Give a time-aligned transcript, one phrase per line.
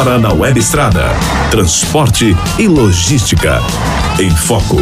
[0.00, 1.10] Agora na Web Estrada.
[1.50, 3.60] Transporte e logística.
[4.18, 4.78] Em Foco.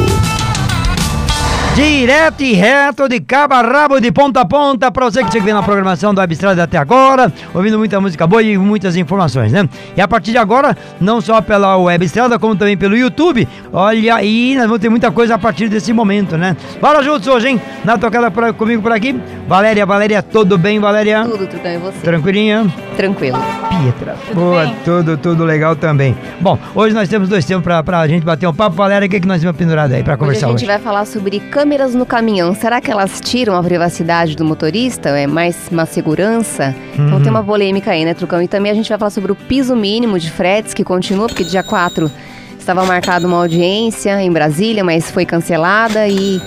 [1.78, 5.54] Direto e reto de cabo a rabo, de ponta a ponta, pra você que chega
[5.54, 9.68] na programação do Abstrada até agora, ouvindo muita música boa e muitas informações, né?
[9.96, 14.16] E a partir de agora, não só pela Web Estrada, como também pelo YouTube, olha
[14.16, 16.56] aí, nós vamos ter muita coisa a partir desse momento, né?
[16.80, 17.60] Bora juntos hoje, hein?
[17.84, 19.14] Na tocada por, comigo por aqui,
[19.46, 21.24] Valéria, Valéria, tudo bem, Valéria?
[21.24, 21.98] Tudo, Trucão, e você?
[22.00, 22.66] Tranquilinha?
[22.96, 23.38] Tranquilo.
[23.68, 24.16] Pietra.
[24.26, 24.76] Tudo Boa, bem?
[24.84, 26.16] tudo, tudo legal também.
[26.40, 28.74] Bom, hoje nós temos dois tempos pra, pra gente bater um papo.
[28.74, 30.58] Valéria, o que, que nós temos pendurado aí pra Hoje conversar a hoje?
[30.58, 32.54] gente vai falar sobre câmeras no caminhão.
[32.54, 35.10] Será que elas tiram a privacidade do motorista?
[35.10, 36.74] É mais uma segurança?
[36.94, 37.20] Então Uhum.
[37.22, 38.40] tem uma polêmica aí, né, Trucão?
[38.40, 41.44] E também a gente vai falar sobre o piso mínimo de fretes, que continua, porque
[41.44, 42.10] dia 4
[42.58, 46.40] estava marcada uma audiência em Brasília, mas foi cancelada e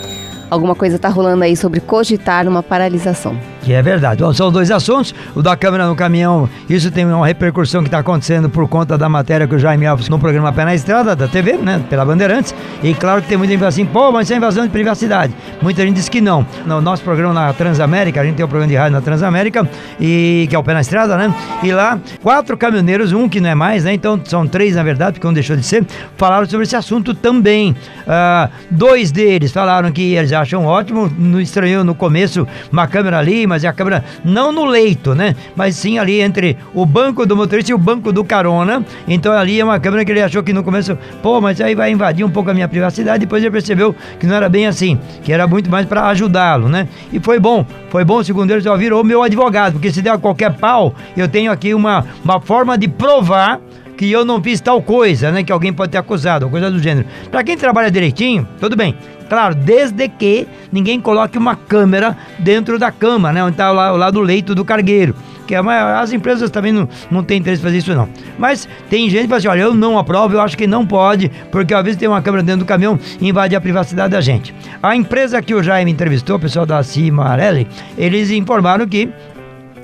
[0.50, 3.38] alguma coisa tá rolando aí sobre cogitar uma paralisação.
[3.64, 4.24] Que é verdade.
[4.24, 5.14] Bom, são dois assuntos.
[5.36, 9.08] O da câmera no caminhão, isso tem uma repercussão que está acontecendo por conta da
[9.08, 11.82] matéria que o Jaime Alves no programa Pé na Estrada, da TV, né?
[11.90, 12.56] Pela Bandeirantes.
[12.82, 15.34] E claro que tem muita gente assim, pô, mas isso é invasão de privacidade.
[15.62, 16.46] Muita gente diz que não.
[16.66, 20.48] No nosso programa na Transamérica, a gente tem um programa de rádio na Transamérica, e,
[20.50, 21.34] que é o Pé na Estrada, né?
[21.62, 23.94] E lá, quatro caminhoneiros, um que não é mais, né?
[23.94, 25.86] Então são três, na verdade, porque um deixou de ser,
[26.18, 27.76] falaram sobre esse assunto também.
[28.08, 33.51] Ah, dois deles falaram que eles acham ótimo, no estranhou no começo uma câmera ali,
[33.52, 35.36] mas é a câmera não no leito, né?
[35.56, 38.84] Mas sim ali entre o banco do motorista e o banco do carona.
[39.08, 41.92] Então ali é uma câmera que ele achou que no começo, pô, mas aí vai
[41.92, 43.20] invadir um pouco a minha privacidade.
[43.20, 46.88] Depois ele percebeu que não era bem assim, que era muito mais para ajudá-lo, né?
[47.12, 50.54] E foi bom, foi bom, segundo ele, já virou meu advogado, porque se der qualquer
[50.54, 53.60] pau, eu tenho aqui uma, uma forma de provar
[53.98, 55.44] que eu não fiz tal coisa, né?
[55.44, 57.06] Que alguém pode ter acusado, coisa do gênero.
[57.30, 58.96] Pra quem trabalha direitinho, tudo bem.
[59.32, 63.42] Claro, desde que ninguém coloque uma câmera dentro da cama, né?
[63.42, 65.16] Onde tá lá, lá do leito do cargueiro.
[65.48, 68.10] Que é as empresas também não, não têm interesse em fazer isso, não.
[68.38, 71.32] Mas tem gente que fala assim: olha, eu não aprovo, eu acho que não pode,
[71.50, 74.54] porque às vezes tem uma câmera dentro do caminhão e invade a privacidade da gente.
[74.84, 77.66] A empresa que o Jaime entrevistou, o pessoal da Cimarelli,
[77.98, 79.08] eles informaram que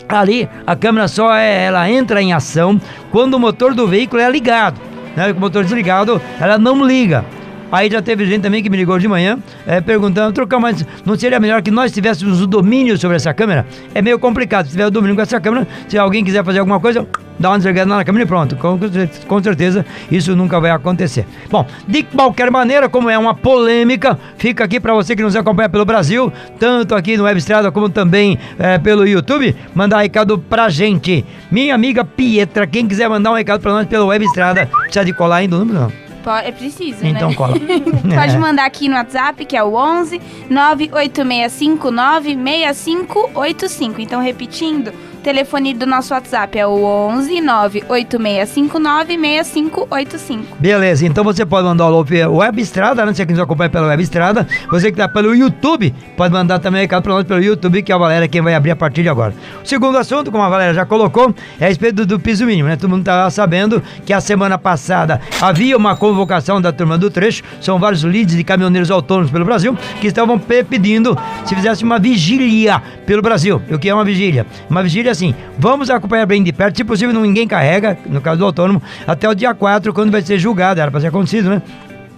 [0.09, 2.79] Ali a câmera só é, ela entra em ação
[3.11, 4.81] quando o motor do veículo é ligado.
[5.15, 5.31] Né?
[5.31, 7.23] Com o motor desligado, ela não liga.
[7.71, 11.17] Aí já teve gente também que me ligou de manhã eh, perguntando, trocar, mas não
[11.17, 13.65] seria melhor que nós tivéssemos o domínio sobre essa câmera?
[13.93, 14.65] É meio complicado.
[14.65, 17.05] Se tiver o domínio com essa câmera, se alguém quiser fazer alguma coisa,
[17.37, 18.55] dá uma desligada na câmera e pronto.
[18.55, 18.79] Com,
[19.27, 21.25] com certeza isso nunca vai acontecer.
[21.49, 25.69] Bom, de qualquer maneira, como é uma polêmica, fica aqui para você que nos acompanha
[25.69, 30.69] pelo Brasil, tanto aqui no Web Estrada como também eh, pelo YouTube, mandar recado pra
[30.69, 31.25] gente.
[31.51, 35.13] Minha amiga Pietra, quem quiser mandar um recado pra nós pelo Web Estrada, precisa de
[35.13, 36.06] colar ainda o número não?
[36.43, 37.35] É preciso, Então né?
[37.35, 37.53] cola.
[37.59, 42.35] Pode mandar aqui no WhatsApp, que é o 11 98659
[42.73, 44.01] 6585.
[44.01, 44.91] Então, repetindo,
[45.31, 50.55] telefone do nosso WhatsApp é o 11 98659 6585.
[50.57, 53.13] Beleza, então você pode mandar o alô pela Web Estrada, né?
[53.13, 54.47] Você que nos acompanha pela Web Estrada.
[54.71, 57.95] Você que tá pelo YouTube, pode mandar também recado pra nós pelo YouTube, que é
[57.95, 59.33] a Valéria quem vai abrir a partir de agora.
[59.61, 62.77] O segundo assunto, como a Valéria já colocou, é a respeito do, piso mínimo, né?
[62.77, 67.43] Todo mundo tá sabendo que a semana passada havia uma convocação da turma do trecho,
[67.59, 71.99] são vários leads de caminhoneiros autônomos pelo Brasil, que estavam pe- pedindo se fizesse uma
[71.99, 73.61] vigília pelo Brasil.
[73.69, 74.45] E o que é uma vigília?
[74.69, 78.45] Uma vigília assim, vamos acompanhar bem de perto, se possível ninguém carrega, no caso do
[78.45, 81.61] autônomo, até o dia 4, quando vai ser julgado, era para ser acontecido, né?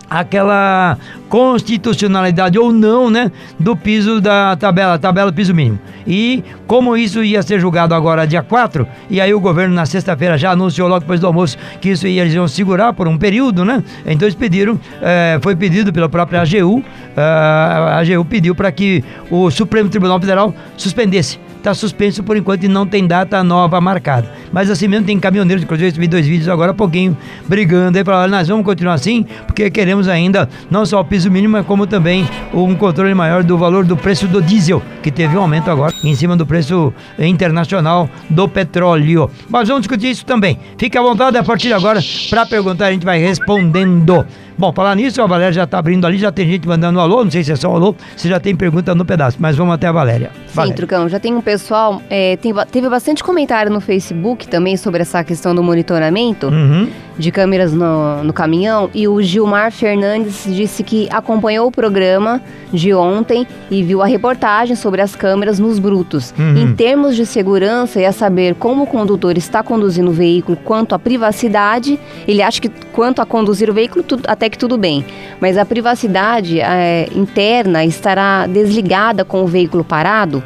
[0.09, 0.97] aquela
[1.29, 5.77] constitucionalidade ou não, né, do piso da tabela, tabela do piso mínimo.
[6.07, 10.37] E como isso ia ser julgado agora dia 4, e aí o governo na sexta-feira
[10.37, 13.63] já anunciou logo depois do almoço que isso ia, eles iam segurar por um período,
[13.63, 13.83] né?
[14.07, 16.83] Então eles pediram, eh, foi pedido pela própria AGU,
[17.15, 22.63] eh, a AGU pediu para que o Supremo Tribunal Federal suspendesse está suspenso por enquanto
[22.63, 24.31] e não tem data nova marcada.
[24.51, 27.15] Mas assim mesmo tem caminhoneiros, inclusive eu vi dois vídeos agora há pouquinho
[27.47, 31.63] brigando aí para nós vamos continuar assim, porque queremos ainda não só o piso mínimo,
[31.63, 35.69] como também um controle maior do valor do preço do diesel, que teve um aumento
[35.69, 39.29] agora em cima do preço internacional do petróleo.
[39.49, 40.57] Mas vamos discutir isso também.
[40.77, 44.25] Fique à vontade a partir de agora para perguntar, a gente vai respondendo.
[44.59, 47.23] Bom, falar nisso, a Valéria já está abrindo ali, já tem gente mandando um alô,
[47.23, 49.73] não sei se é só um alô, se já tem pergunta no pedaço, mas vamos
[49.73, 50.31] até a Valéria.
[50.47, 50.75] Sim, Valéria.
[50.75, 55.23] Trucão, já tem um pessoal, é, tem teve bastante comentário no Facebook também sobre essa
[55.23, 56.89] questão do monitoramento Uhum.
[57.17, 62.41] de câmeras no, no caminhão e o Gilmar Fernandes disse que acompanhou o programa
[62.73, 66.33] de ontem e viu a reportagem sobre as câmeras nos brutos.
[66.37, 66.57] Uhum.
[66.57, 70.93] Em termos de segurança e a saber como o condutor está conduzindo o veículo quanto
[70.93, 71.97] à privacidade,
[72.27, 75.05] ele acha que quanto a conduzir o veículo, tudo- até que tudo bem.
[75.39, 80.43] Mas a privacidade é, interna estará desligada com o veículo parado?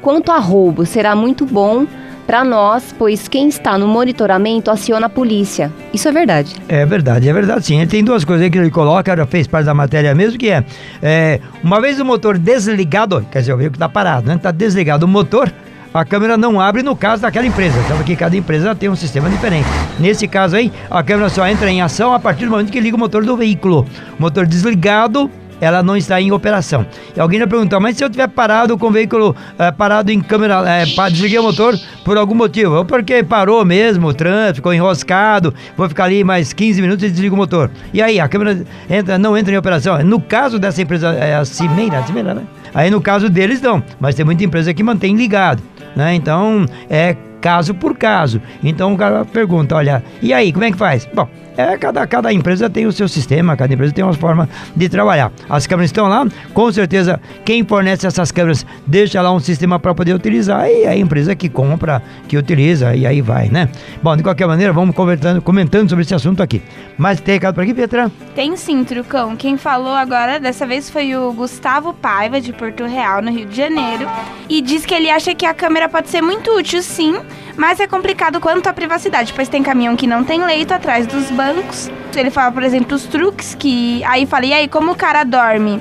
[0.00, 1.86] Quanto a roubo, será muito bom
[2.26, 5.72] para nós, pois quem está no monitoramento aciona a polícia.
[5.94, 6.54] Isso é verdade.
[6.68, 7.86] É verdade, é verdade sim.
[7.86, 10.64] Tem duas coisas aí que ele coloca, já fez parte da matéria mesmo, que é,
[11.02, 14.34] é uma vez o motor desligado, quer dizer, o veículo está parado, né?
[14.34, 15.52] Está desligado o motor,
[15.96, 17.82] a câmera não abre no caso daquela empresa.
[17.88, 19.66] Sabe que cada empresa tem um sistema diferente.
[19.98, 22.96] Nesse caso aí, a câmera só entra em ação a partir do momento que liga
[22.96, 23.86] o motor do veículo.
[24.18, 26.86] Motor desligado, ela não está em operação.
[27.16, 30.20] E alguém já perguntou, mas se eu tiver parado com o veículo é, parado em
[30.20, 34.74] câmera, é, desliguei o motor por algum motivo, ou porque parou mesmo o trânsito, ficou
[34.74, 37.70] enroscado, vou ficar ali mais 15 minutos e desligo o motor.
[37.94, 39.98] E aí, a câmera entra, não entra em operação.
[40.04, 42.42] No caso dessa empresa, é a Cimeira, a Cimeira, né?
[42.74, 45.62] Aí no caso deles não, mas tem muita empresa que mantém ligado,
[45.96, 46.14] né?
[46.14, 47.16] Então, é
[47.46, 48.42] caso por caso.
[48.60, 51.08] Então o cara pergunta, olha, e aí, como é que faz?
[51.14, 54.88] Bom, é, cada, cada empresa tem o seu sistema, cada empresa tem uma forma de
[54.88, 55.30] trabalhar.
[55.48, 59.94] As câmeras estão lá, com certeza quem fornece essas câmeras deixa lá um sistema para
[59.94, 63.68] poder utilizar e a empresa que compra, que utiliza e aí vai, né?
[64.02, 66.60] Bom, de qualquer maneira, vamos comentando, comentando sobre esse assunto aqui.
[66.98, 68.10] Mas tem recado por aqui, Petra?
[68.34, 69.36] Tem sim, Trucão.
[69.36, 73.56] Quem falou agora, dessa vez, foi o Gustavo Paiva, de Porto Real, no Rio de
[73.56, 74.06] Janeiro.
[74.48, 77.14] E diz que ele acha que a câmera pode ser muito útil, sim,
[77.56, 81.30] mas é complicado quanto à privacidade, pois tem caminhão que não tem leito atrás dos
[81.30, 81.90] bancos.
[82.14, 84.02] Ele fala, por exemplo, os truques que.
[84.04, 85.80] Aí falei, e aí, como o cara dorme?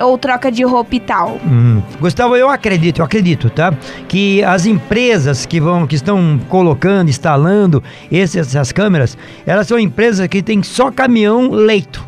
[0.00, 1.38] ou troca de roupa e tal.
[1.46, 1.80] Hum.
[2.00, 3.72] Gustavo, eu acredito, eu acredito, tá?
[4.08, 9.16] Que as empresas que vão, que estão colocando, instalando esses, essas câmeras,
[9.46, 12.04] elas são empresas que têm só caminhão leito.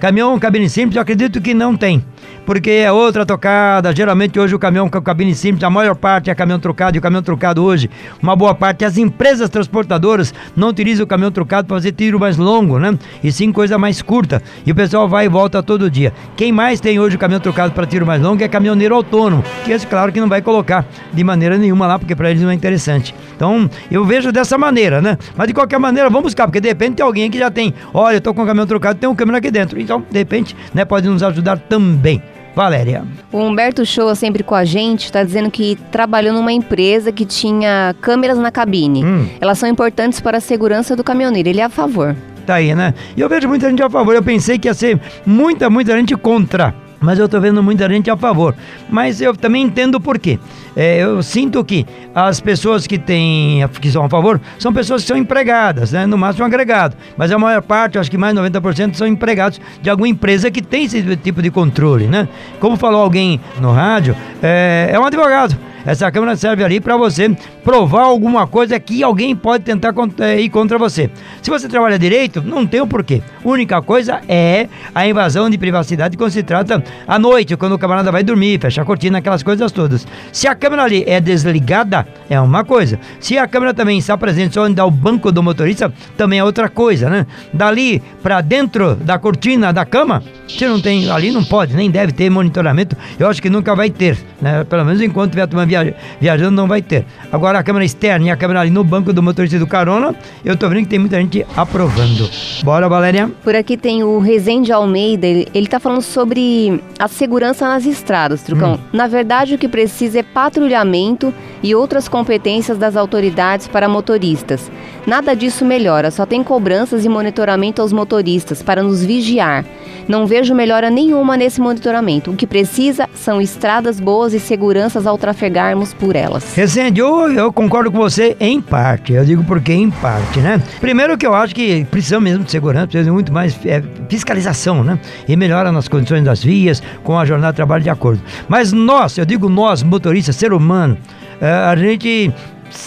[0.00, 2.02] Caminhão cabine simples, eu acredito que não tem
[2.44, 3.94] porque é outra tocada.
[3.94, 7.02] Geralmente hoje o caminhão com cabine simples, a maior parte é caminhão trocado, e o
[7.02, 7.90] caminhão trocado hoje,
[8.22, 12.36] uma boa parte, as empresas transportadoras não utilizam o caminhão trocado para fazer tiro mais
[12.36, 12.96] longo, né?
[13.22, 14.42] E sim coisa mais curta.
[14.64, 16.12] E o pessoal vai e volta todo dia.
[16.36, 19.72] Quem mais tem hoje o caminhão trocado para tiro mais longo é caminhoneiro autônomo, que
[19.72, 22.54] esse, claro, que não vai colocar de maneira nenhuma lá, porque para eles não é
[22.54, 23.14] interessante.
[23.36, 25.18] Então, eu vejo dessa maneira, né?
[25.36, 28.16] Mas de qualquer maneira, vamos buscar, porque de repente tem alguém que já tem, olha,
[28.16, 29.80] eu tô com o caminhão trocado, tem um câmera aqui dentro.
[29.80, 32.22] Então, de repente, né, pode nos ajudar também.
[32.54, 33.04] Valéria.
[33.32, 37.94] O Humberto Show, sempre com a gente, está dizendo que trabalhou numa empresa que tinha
[38.00, 39.04] câmeras na cabine.
[39.04, 39.26] Hum.
[39.40, 41.48] Elas são importantes para a segurança do caminhoneiro.
[41.48, 42.14] Ele é a favor.
[42.46, 42.94] Tá aí, né?
[43.16, 44.14] E eu vejo muita gente a favor.
[44.14, 48.10] Eu pensei que ia ser muita, muita gente contra mas eu estou vendo muita gente
[48.10, 48.54] a favor.
[48.88, 50.38] Mas eu também entendo por quê.
[50.76, 55.08] É, eu sinto que as pessoas que têm, que são a favor, são pessoas que
[55.08, 56.06] são empregadas, né?
[56.06, 56.96] no máximo agregado.
[57.16, 60.62] Mas a maior parte, acho que mais de 90% são empregados de alguma empresa que
[60.62, 62.06] tem esse tipo de controle.
[62.06, 62.28] Né?
[62.58, 65.56] Como falou alguém no rádio, é, é um advogado.
[65.84, 70.48] Essa câmera serve ali para você provar alguma coisa que alguém pode tentar é, ir
[70.48, 71.10] contra você.
[71.42, 73.22] Se você trabalha direito, não tem o porquê.
[73.44, 77.78] A única coisa é a invasão de privacidade quando se trata à noite, quando o
[77.78, 80.06] camarada vai dormir, fecha a cortina, aquelas coisas todas.
[80.32, 82.98] Se a câmera ali é desligada, é uma coisa.
[83.20, 86.44] Se a câmera também está presente só onde dá o banco do motorista, também é
[86.44, 87.26] outra coisa, né?
[87.52, 92.12] Dali para dentro da cortina da cama, se não tem, ali não pode, nem deve
[92.12, 92.96] ter monitoramento.
[93.18, 94.64] Eu acho que nunca vai ter, né?
[94.64, 95.73] Pelo menos enquanto tiver tomando
[96.20, 97.04] viajando não vai ter.
[97.32, 100.56] Agora a câmera externa e a câmera ali no banco do motorista do carona, eu
[100.56, 102.28] tô vendo que tem muita gente aprovando.
[102.62, 103.30] Bora, Valéria?
[103.42, 108.42] Por aqui tem o Rezende Almeida, ele, ele tá falando sobre a segurança nas estradas,
[108.42, 108.74] Trucão.
[108.74, 108.78] Hum.
[108.92, 111.32] Na verdade, o que precisa é patrulhamento
[111.62, 114.70] e outras competências das autoridades para motoristas.
[115.06, 119.64] Nada disso melhora, só tem cobranças e monitoramento aos motoristas para nos vigiar.
[120.06, 122.30] Não vejo melhora nenhuma nesse monitoramento.
[122.30, 126.54] O que precisa são estradas boas e seguranças ao trafegarmos por elas.
[126.54, 129.12] Rezende, eu, eu concordo com você em parte.
[129.12, 130.62] Eu digo porque em parte, né?
[130.80, 134.84] Primeiro que eu acho que precisa mesmo de segurança, precisa de muito mais é, fiscalização,
[134.84, 134.98] né?
[135.26, 138.20] E melhora nas condições das vias, com a jornada de trabalho de acordo.
[138.48, 140.98] Mas nós, eu digo nós, motoristas, ser humano,
[141.40, 142.32] é, a gente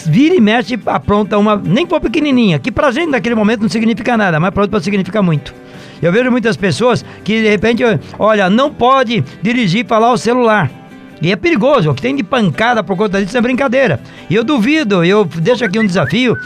[0.06, 4.16] vira e mexe, apronta uma, nem for pequenininha, que pra gente naquele momento não significa
[4.16, 5.54] nada, mas pra outro significa muito.
[6.00, 7.82] Eu vejo muitas pessoas que de repente,
[8.18, 10.70] olha, não pode dirigir e falar o celular.
[11.20, 14.00] E é perigoso, o que tem de pancada por conta disso é brincadeira.
[14.30, 16.36] E eu duvido, eu deixo aqui um desafio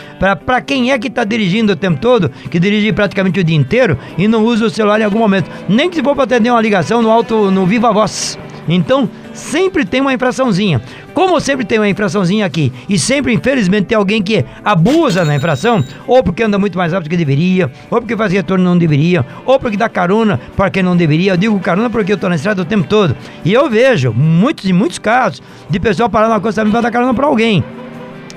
[0.46, 3.98] para quem é que está dirigindo o tempo todo, que dirige praticamente o dia inteiro
[4.16, 5.50] e não usa o celular em algum momento.
[5.68, 8.38] Nem que se for para atender uma ligação no alto, no Viva Voz.
[8.66, 10.80] Então, sempre tem uma infraçãozinha.
[11.14, 15.84] Como sempre tem uma infraçãozinha aqui e sempre, infelizmente, tem alguém que abusa na infração,
[16.06, 19.58] ou porque anda muito mais rápido que deveria, ou porque faz retorno não deveria, ou
[19.58, 21.32] porque dá carona para quem não deveria.
[21.32, 23.16] Eu digo carona porque eu tô na estrada o tempo todo.
[23.44, 27.14] E eu vejo muitos e muitos casos de pessoa parar na costa para dar carona
[27.14, 27.62] para alguém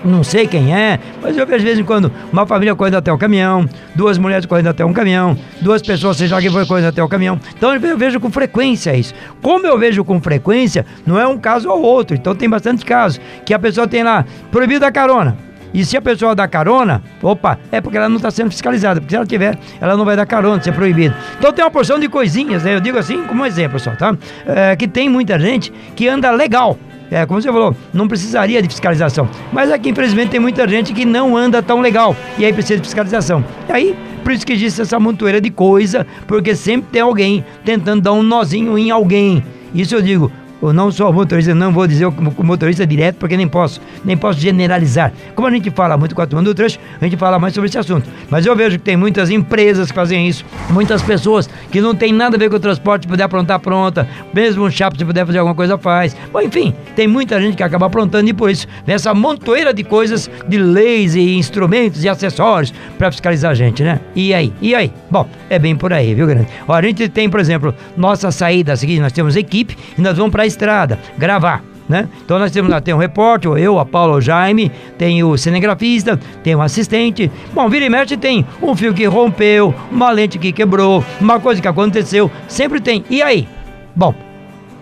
[0.04, 3.12] não sei quem é, mas eu vejo de vez em quando uma família correndo até
[3.12, 7.04] o caminhão, duas mulheres correndo até um caminhão, duas pessoas, seja alguém foi correndo até
[7.04, 7.40] o caminhão.
[7.56, 9.14] Então eu vejo com frequência isso.
[9.42, 12.16] Como eu vejo com frequência, não é um caso ou outro.
[12.16, 15.38] Então tem bastante casos que a pessoa tem lá proibido a carona.
[15.76, 19.02] E se a pessoa dá carona, opa, é porque ela não está sendo fiscalizada.
[19.02, 21.14] Porque se ela tiver, ela não vai dar carona, isso é proibido.
[21.38, 22.76] Então tem uma porção de coisinhas, né?
[22.76, 24.16] Eu digo assim como exemplo só, tá?
[24.48, 26.80] É, que tem muita gente que anda legal.
[27.12, 29.30] É, como você falou, não precisaria de fiscalização.
[29.52, 32.16] Mas aqui, infelizmente, tem muita gente que não anda tão legal.
[32.38, 33.44] E aí precisa de fiscalização.
[33.70, 38.02] E aí, por isso que existe essa montoeira de coisa, porque sempre tem alguém tentando
[38.02, 39.44] dar um nozinho em alguém.
[39.74, 40.32] Isso eu digo,
[40.66, 44.16] ou não só o motorista, não vou dizer o motorista direto, porque nem posso, nem
[44.16, 45.12] posso generalizar.
[45.36, 47.70] Como a gente fala muito com a turma do trecho, a gente fala mais sobre
[47.70, 48.10] esse assunto.
[48.30, 52.14] Mas eu vejo que tem muitas empresas que fazem isso, muitas pessoas que não tem
[52.14, 55.40] nada a ver com o transporte, puder aprontar pronta, mesmo um chapo, se puder fazer
[55.40, 56.16] alguma coisa, faz.
[56.32, 60.30] Bom, enfim, tem muita gente que acaba aprontando e por isso, nessa montoeira de coisas,
[60.48, 64.00] de leis e instrumentos e acessórios para fiscalizar a gente, né?
[64.16, 64.54] E aí?
[64.62, 64.92] E aí?
[65.10, 66.48] Bom, é bem por aí, viu, grande?
[66.68, 70.32] Ó, a gente tem, por exemplo, nossa saída seguinte, nós temos equipe e nós vamos
[70.32, 71.64] para a estrada gravar.
[71.88, 72.10] Né?
[72.24, 76.20] Então nós temos lá, tem um repórter, eu, a Paula, o Jaime, tem o cinegrafista,
[76.44, 77.32] tem um assistente.
[77.54, 81.62] Bom, vira e mexe tem um fio que rompeu, uma lente que quebrou, uma coisa
[81.62, 83.06] que aconteceu, sempre tem.
[83.08, 83.48] E aí?
[83.96, 84.16] Bom,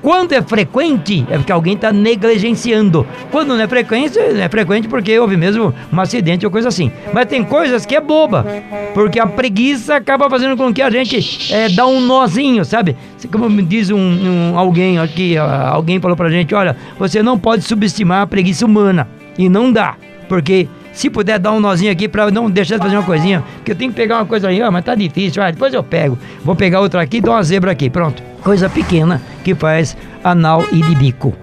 [0.03, 3.07] quando é frequente, é porque alguém está negligenciando.
[3.31, 6.91] Quando não é frequente, é frequente porque houve mesmo um acidente ou coisa assim.
[7.13, 8.45] Mas tem coisas que é boba,
[8.93, 12.97] porque a preguiça acaba fazendo com que a gente é, dá um nozinho, sabe?
[13.31, 18.23] Como diz um, um alguém aqui, alguém falou pra gente, olha, você não pode subestimar
[18.23, 19.07] a preguiça humana.
[19.37, 19.95] E não dá,
[20.27, 23.71] porque se puder dar um nozinho aqui para não deixar de fazer uma coisinha, porque
[23.71, 26.19] eu tenho que pegar uma coisa aí, ó, mas tá difícil, ah, depois eu pego.
[26.43, 30.63] Vou pegar outra aqui e dou uma zebra aqui, pronto coisa pequena que faz anal
[30.71, 31.33] e bico.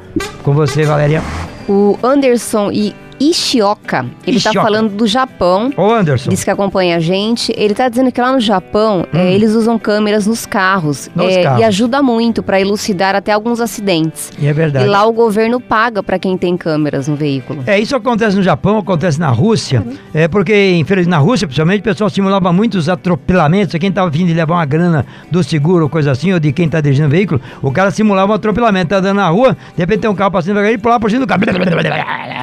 [0.43, 1.23] Com você, Valéria.
[1.69, 4.07] O Anderson e Ishioka.
[4.27, 5.71] Ele está falando do Japão.
[5.77, 6.31] Ô, Anderson.
[6.31, 7.53] Diz que acompanha a gente.
[7.55, 9.19] Ele está dizendo que lá no Japão hum.
[9.19, 11.11] é, eles usam câmeras nos carros.
[11.15, 11.61] Nos é, carros.
[11.61, 14.33] E ajuda muito para elucidar até alguns acidentes.
[14.39, 14.87] E é verdade.
[14.87, 17.63] E lá o governo paga para quem tem câmeras no veículo.
[17.67, 19.83] É, isso acontece no Japão, acontece na Rússia.
[19.87, 19.97] Uhum.
[20.15, 23.79] É porque, infelizmente, na Rússia, principalmente, o pessoal simulava muitos atropelamentos.
[23.79, 26.67] Quem estava vindo de levar uma grana do seguro ou coisa assim, ou de quem
[26.67, 28.89] está dirigindo o veículo, o cara simulava um atropelamento.
[28.89, 31.27] Tá andando na rua, de repente tem um carro passando e pular por cima do
[31.27, 31.41] carro.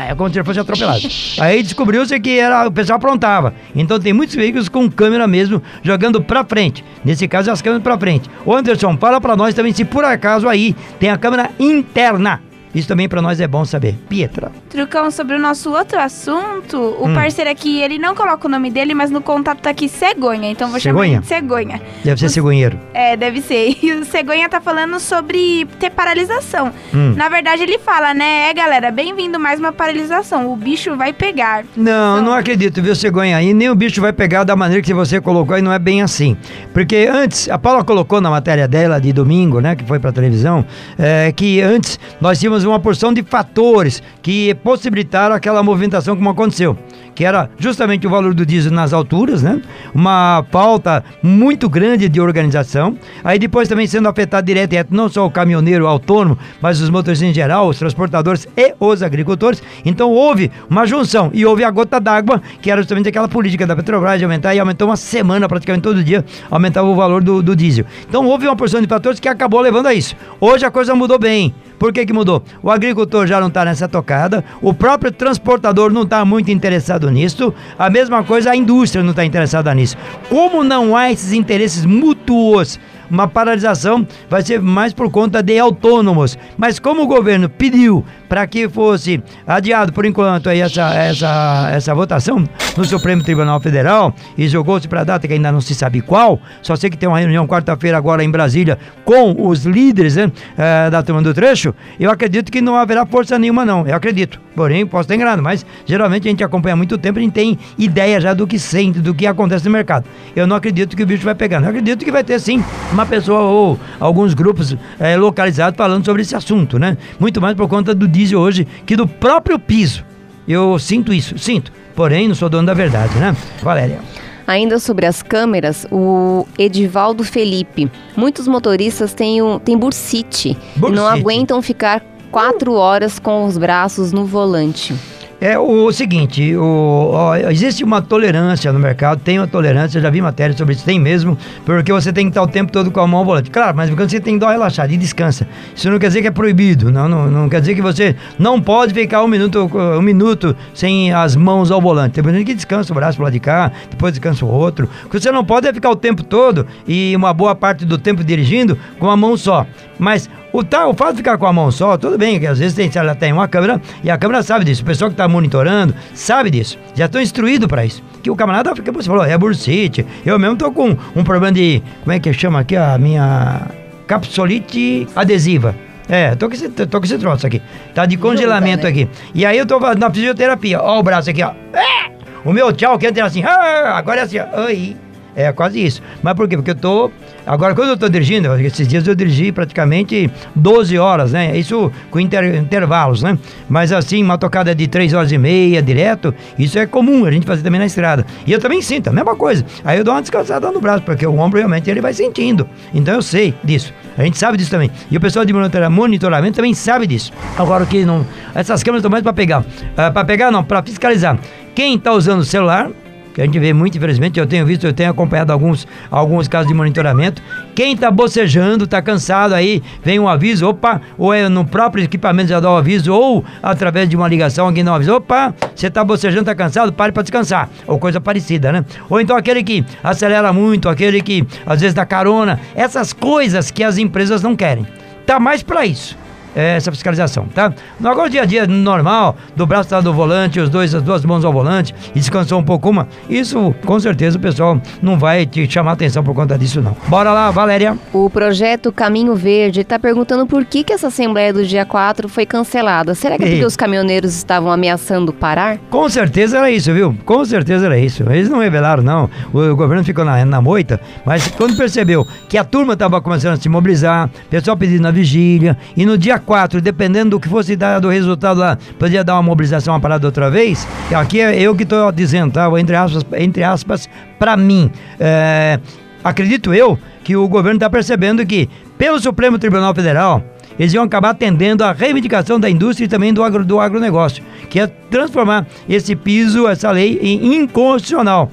[0.08, 1.08] É como se ele fosse atropelado.
[1.40, 3.54] Aí descobriu-se que era, o pessoal aprontava.
[3.76, 6.84] Então tem muitos veículos com câmera mesmo, jogando pra frente.
[7.04, 8.30] Nesse caso, as câmeras pra frente.
[8.46, 12.42] Ô Anderson, fala pra nós também se por acaso aí tem a câmera interna.
[12.78, 13.96] Isso também para nós é bom saber.
[14.08, 14.52] Pietra.
[14.70, 17.14] Trucão, sobre o nosso outro assunto, o hum.
[17.16, 20.70] parceiro aqui, ele não coloca o nome dele, mas no contato tá aqui Cegonha, então
[20.70, 21.14] vou Cegonha?
[21.14, 21.82] chamar de Cegonha.
[22.04, 22.80] Deve ser cegonheiro.
[22.94, 23.76] É, deve ser.
[23.88, 26.72] E o Cegonha tá falando sobre ter paralisação.
[26.94, 27.14] Hum.
[27.16, 31.64] Na verdade, ele fala, né, é galera, bem-vindo mais uma paralisação, o bicho vai pegar.
[31.76, 32.22] Não, então...
[32.22, 33.42] não acredito, viu, Cegonha?
[33.42, 36.02] E nem o bicho vai pegar da maneira que você colocou aí, não é bem
[36.02, 36.38] assim.
[36.74, 40.66] Porque antes, a Paula colocou na matéria dela de domingo, né, que foi pra televisão,
[41.00, 46.78] é, que antes nós tínhamos uma porção de fatores que possibilitaram aquela movimentação como aconteceu
[47.18, 49.60] que era justamente o valor do diesel nas alturas, né?
[49.92, 52.96] Uma falta muito grande de organização.
[53.24, 57.28] Aí depois também sendo afetado direto e não só o caminhoneiro autônomo, mas os motoristas
[57.28, 59.64] em geral, os transportadores e os agricultores.
[59.84, 63.76] Então houve uma junção e houve a gota d'água, que era justamente aquela política da
[63.76, 67.56] Petrobras de aumentar e aumentou uma semana praticamente todo dia, aumentava o valor do, do
[67.56, 67.86] diesel.
[68.08, 70.16] Então houve uma porção de fatores que acabou levando a isso.
[70.40, 71.52] Hoje a coisa mudou bem.
[71.78, 72.44] Por que, que mudou?
[72.64, 77.54] O agricultor já não está nessa tocada, o próprio transportador não está muito interessado nisso,
[77.78, 79.96] a mesma coisa a indústria não está interessada nisso.
[80.30, 86.38] Como não há esses interesses mútuos uma paralisação vai ser mais por conta de autônomos.
[86.58, 91.96] Mas como o governo pediu para que fosse adiado por enquanto aí essa, essa, essa
[91.96, 92.44] votação
[92.76, 96.40] no Supremo Tribunal Federal e jogou-se para a data que ainda não se sabe qual,
[96.62, 100.90] só sei que tem uma reunião quarta-feira agora em Brasília com os líderes né, é,
[100.90, 104.40] da turma do trecho, eu acredito que não haverá força nenhuma não, eu acredito.
[104.56, 108.20] Porém, posso estar enganado, mas geralmente a gente acompanha muito tempo, a gente tem ideia
[108.20, 110.06] já do que sente, do que acontece no mercado.
[110.36, 112.64] Eu não acredito que o bicho vai pegar, eu acredito que vai ter sim
[112.98, 116.98] uma pessoa ou alguns grupos é, localizados falando sobre esse assunto, né?
[117.20, 120.04] Muito mais por conta do diesel hoje que do próprio piso.
[120.48, 121.72] Eu sinto isso, sinto.
[121.96, 123.36] Porém, não sou dono da verdade, né?
[123.62, 124.00] Valéria.
[124.48, 127.92] Ainda sobre as câmeras, o Edivaldo Felipe.
[128.16, 130.94] Muitos motoristas têm, um, têm bursite, bursite.
[130.94, 132.02] e não aguentam ficar
[132.32, 134.96] quatro horas com os braços no volante.
[135.40, 140.20] É o seguinte, o, ó, existe uma tolerância no mercado, tem uma tolerância, já vi
[140.20, 143.06] matéria sobre isso, tem mesmo, porque você tem que estar o tempo todo com a
[143.06, 143.52] mão volante.
[143.52, 146.28] Claro, mas quando você tem que dar relaxada e descansa, isso não quer dizer que
[146.28, 150.02] é proibido, não, não, não quer dizer que você não pode ficar um minuto, um
[150.02, 152.20] minuto sem as mãos ao volante.
[152.20, 154.90] Tem que descansa o braço pro lado de cá, depois descansa o outro.
[155.06, 158.00] O que você não pode é ficar o tempo todo e uma boa parte do
[158.00, 159.68] tempo dirigindo com a mão só.
[160.00, 160.28] Mas
[160.58, 162.74] O, tá, o fato de ficar com a mão só, tudo bem, que às vezes
[162.74, 164.82] tem, ela tem uma câmera e a câmera sabe disso.
[164.82, 166.80] O pessoal que está monitorando sabe disso.
[166.96, 168.02] Já estão instruídos para isso.
[168.24, 170.04] Que o camarada, que você falou, é bursite.
[170.26, 171.84] Eu mesmo tô com um problema de.
[172.02, 173.68] Como é que chama aqui a minha.
[174.08, 175.76] Capsulite adesiva.
[176.10, 177.62] É, tô com, esse, tô com esse troço aqui.
[177.94, 178.90] Tá de congelamento né?
[178.90, 179.08] aqui.
[179.36, 180.82] E aí eu tô na fisioterapia.
[180.82, 181.52] Ó o braço aqui, ó.
[181.72, 182.10] É!
[182.44, 183.44] O meu tchau que entra assim.
[183.44, 184.46] Ah, agora é assim, ó.
[184.54, 184.98] Ai.
[185.38, 186.02] É quase isso.
[186.24, 186.58] Mas por quê?
[186.58, 187.12] Porque eu tô.
[187.46, 191.56] Agora, quando eu tô dirigindo, esses dias eu dirigi praticamente 12 horas, né?
[191.56, 193.38] Isso com inter, intervalos, né?
[193.70, 197.46] Mas assim, uma tocada de 3 horas e meia direto, isso é comum a gente
[197.46, 198.26] fazer também na estrada.
[198.48, 199.64] E eu também sinto, a mesma coisa.
[199.86, 202.68] Aí eu dou uma descansada no braço, porque o ombro realmente ele vai sentindo.
[202.92, 203.94] Então eu sei disso.
[204.18, 204.90] A gente sabe disso também.
[205.12, 207.32] E o pessoal de monitoramento também sabe disso.
[207.56, 208.26] Agora que não.
[208.56, 209.60] Essas câmeras estão mais para pegar.
[209.62, 211.38] Uh, para pegar, não, para fiscalizar.
[211.76, 212.90] Quem está usando o celular,
[213.38, 216.68] que a gente vê muito, infelizmente, eu tenho visto, eu tenho acompanhado alguns, alguns casos
[216.68, 217.40] de monitoramento.
[217.76, 222.50] Quem está bocejando, está cansado aí, vem um aviso, opa, ou é no próprio equipamento
[222.50, 225.54] já dá o um aviso, ou através de uma ligação, alguém dá um aviso, opa,
[225.76, 228.84] você está bocejando, está cansado, pare para descansar, ou coisa parecida, né?
[229.08, 233.84] Ou então aquele que acelera muito, aquele que às vezes dá carona, essas coisas que
[233.84, 234.88] as empresas não querem.
[235.28, 236.18] Tá mais para isso
[236.62, 237.74] essa fiscalização, tá?
[238.00, 241.24] No agora dia a dia normal, do braço tá do volante, os dois, as duas
[241.24, 245.46] mãos ao volante, e descansou um pouco uma, isso com certeza o pessoal não vai
[245.46, 246.96] te chamar atenção por conta disso não.
[247.08, 247.98] Bora lá, Valéria.
[248.12, 252.46] O projeto Caminho Verde está perguntando por que, que essa assembleia do dia 4 foi
[252.46, 253.14] cancelada.
[253.14, 255.78] Será que é porque os caminhoneiros estavam ameaçando parar?
[255.90, 257.16] Com certeza era isso, viu?
[257.26, 258.24] Com certeza era isso.
[258.30, 259.30] Eles não revelaram, não.
[259.54, 263.54] O, o governo ficou na, na moita, mas quando percebeu que a turma estava começando
[263.54, 267.76] a se mobilizar, pessoal pedindo na vigília, e no dia 4, dependendo do que fosse
[267.76, 270.88] dado o resultado lá, podia dar uma mobilização, uma parada outra vez.
[271.14, 272.68] Aqui é eu que estou dizendo, tá?
[272.80, 274.90] Entre aspas, entre aspas para mim.
[275.20, 275.78] É,
[276.24, 280.42] acredito eu que o governo está percebendo que, pelo Supremo Tribunal Federal,
[280.80, 284.80] eles iam acabar atendendo a reivindicação da indústria e também do, agro, do agronegócio, que
[284.80, 288.50] é transformar esse piso, essa lei, em inconstitucional.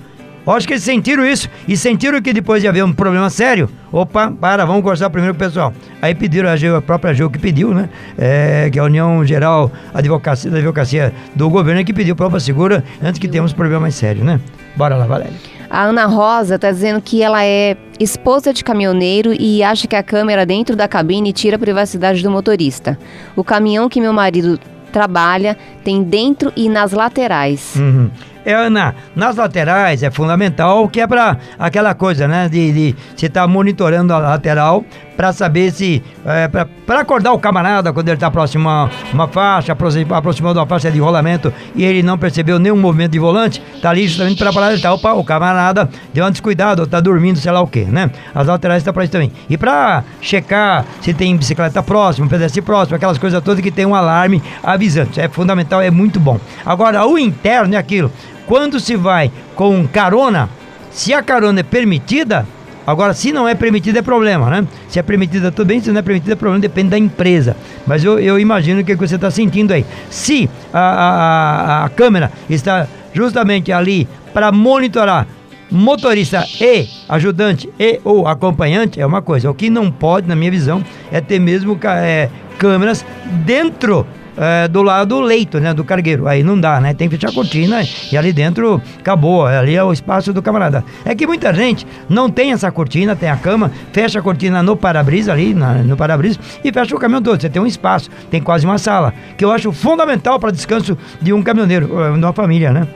[0.47, 4.31] Acho que eles sentiram isso e sentiram que depois de haver um problema sério, opa,
[4.31, 5.73] para, vamos conversar primeiro com o pessoal.
[6.03, 7.89] Aí pediram a, a própria GEU que pediu, né?
[8.19, 12.85] É, que é a União Geral Advocacia, da Advocacia do Governo, que pediu prova segura
[13.03, 14.39] antes que tenhamos problema mais sério, né?
[14.77, 15.35] Bora lá, Valéria.
[15.71, 20.03] A Ana Rosa está dizendo que ela é esposa de caminhoneiro e acha que a
[20.03, 22.99] câmera dentro da cabine tira a privacidade do motorista.
[23.35, 24.59] O caminhão que meu marido
[24.93, 27.75] trabalha tem dentro e nas laterais.
[27.77, 28.11] Uhum.
[28.45, 32.49] É, na, nas laterais é fundamental, que é para aquela coisa, né?
[32.49, 34.85] De, de você estar tá monitorando a lateral
[35.17, 36.03] para saber se.
[36.27, 40.91] É, para acordar o camarada quando ele está próximo a uma faixa, aproximando uma faixa
[40.91, 44.79] de rolamento e ele não percebeu nenhum movimento de volante, tá ali justamente para parar.
[44.79, 48.11] Tá, opa, o camarada deu um descuidado, tá dormindo, sei lá o que, né?
[48.35, 49.33] As laterais estão tá para isso também.
[49.49, 53.95] E para checar se tem bicicleta próximo, pedestre próximo, aquelas coisas todas que tem um
[53.95, 55.21] alarme avisante.
[55.21, 56.39] É fundamental, é muito bom.
[56.67, 58.11] Agora, o interno é aquilo.
[58.47, 60.49] Quando se vai com carona,
[60.91, 62.47] se a carona é permitida,
[62.87, 64.67] agora se não é permitida é problema, né?
[64.89, 67.57] Se é permitida tudo bem, se não é permitida é problema, depende da empresa.
[67.87, 69.85] Mas eu, eu imagino o que você está sentindo aí.
[70.11, 75.27] Se a, a, a câmera está justamente ali para monitorar
[75.71, 79.51] motorista e ajudante e ou acompanhante é uma coisa.
[79.51, 82.29] O que não pode, na minha visão, é ter mesmo é,
[82.59, 83.05] câmeras
[83.45, 85.73] dentro é, do lado do leito, né?
[85.75, 86.27] Do cargueiro.
[86.27, 86.95] Aí não dá, né?
[86.95, 89.47] Tem que fechar a cortina e ali dentro acabou.
[89.47, 90.85] Ali é o espaço do camarada.
[91.05, 94.77] É que muita gente não tem essa cortina, tem a cama, fecha a cortina no
[94.77, 97.41] para-brisa ali, na, no para-brisa, e fecha o caminhão todo.
[97.41, 101.33] Você tem um espaço, tem quase uma sala, que eu acho fundamental para descanso de
[101.33, 102.87] um caminhoneiro, de uma família, né?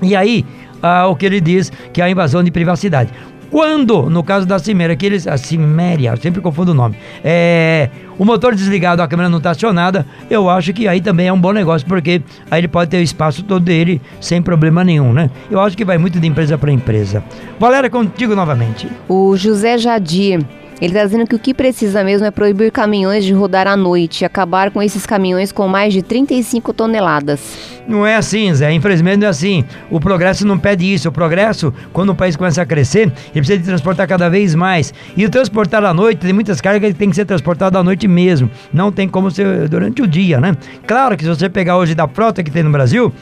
[0.00, 0.44] E aí,
[0.82, 3.10] ah, o que ele diz que é a invasão de privacidade.
[3.52, 5.28] Quando, no caso da Ciméria, que eles.
[5.28, 6.96] A Ciméria, sempre confundo o nome.
[7.22, 11.32] É, o motor desligado, a câmera não está acionada, eu acho que aí também é
[11.32, 15.12] um bom negócio, porque aí ele pode ter o espaço todo dele sem problema nenhum,
[15.12, 15.30] né?
[15.50, 17.22] Eu acho que vai muito de empresa para empresa.
[17.60, 18.88] Valéria, contigo novamente.
[19.06, 20.40] O José Jadir.
[20.82, 24.22] Ele está dizendo que o que precisa mesmo é proibir caminhões de rodar à noite
[24.22, 27.40] e acabar com esses caminhões com mais de 35 toneladas.
[27.86, 28.72] Não é assim, Zé.
[28.72, 29.64] Infelizmente não é assim.
[29.88, 31.08] O progresso não pede isso.
[31.08, 34.92] O progresso, quando o país começa a crescer, ele precisa de transportar cada vez mais.
[35.16, 38.08] E o transportar à noite, tem muitas cargas que tem que ser transportado à noite
[38.08, 38.50] mesmo.
[38.72, 40.56] Não tem como ser durante o dia, né?
[40.84, 43.12] Claro que se você pegar hoje da frota que tem no Brasil,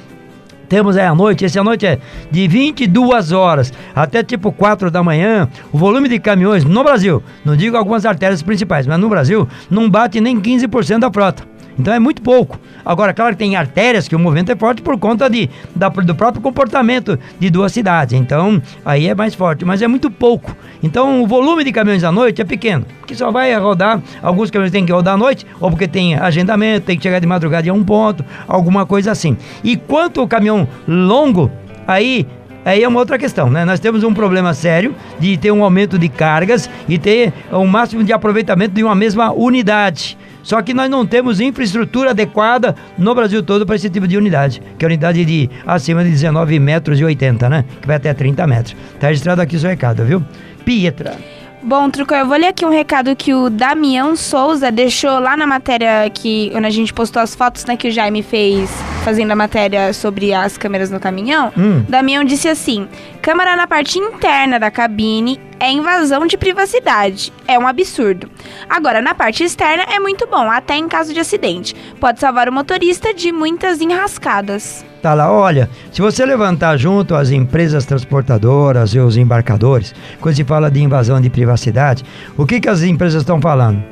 [0.71, 1.99] temos aí à noite, esse à noite é
[2.31, 7.57] de 22 horas até tipo 4 da manhã, o volume de caminhões no Brasil, não
[7.57, 11.43] digo algumas artérias principais, mas no Brasil, não bate nem 15% da frota.
[11.81, 12.61] Então é muito pouco.
[12.85, 16.14] Agora, claro que tem artérias que o movimento é forte por conta de, da, do
[16.14, 18.14] próprio comportamento de duas cidades.
[18.14, 20.55] Então, aí é mais forte, mas é muito pouco.
[20.83, 24.01] Então, o volume de caminhões à noite é pequeno, que só vai rodar.
[24.23, 27.27] Alguns caminhões têm que rodar à noite, ou porque tem agendamento, tem que chegar de
[27.27, 29.37] madrugada em um ponto, alguma coisa assim.
[29.64, 31.51] E quanto o caminhão longo,
[31.87, 32.27] aí
[32.62, 33.64] Aí é uma outra questão, né?
[33.64, 37.66] Nós temos um problema sério de ter um aumento de cargas e ter o um
[37.66, 40.19] máximo de aproveitamento de uma mesma unidade.
[40.42, 44.62] Só que nós não temos infraestrutura adequada no Brasil todo para esse tipo de unidade,
[44.79, 47.64] que é a unidade de acima de 19 metros e 80, né?
[47.81, 48.76] Que vai até 30 metros.
[48.98, 50.22] Tá registrado aqui o seu recado, viu?
[50.64, 51.16] Pietra.
[51.62, 55.46] Bom, Truco, eu vou ler aqui um recado que o Damião Souza deixou lá na
[55.46, 58.70] matéria que onde a gente postou as fotos, né, que o Jaime fez
[59.01, 61.53] fazendo a matéria sobre as câmeras no caminhão.
[61.57, 61.85] Hum.
[61.89, 62.89] Damião disse assim:
[63.21, 67.33] câmera na parte interna da cabine é invasão de privacidade.
[67.47, 68.31] É um absurdo.
[68.69, 71.75] Agora, na parte externa é muito bom, até em caso de acidente.
[71.99, 74.85] Pode salvar o motorista de muitas enrascadas.
[75.03, 80.45] Tá lá, olha, se você levantar junto as empresas transportadoras e os embarcadores, quando se
[80.45, 82.05] fala de invasão de privacidade,
[82.37, 83.83] o que, que as empresas estão falando?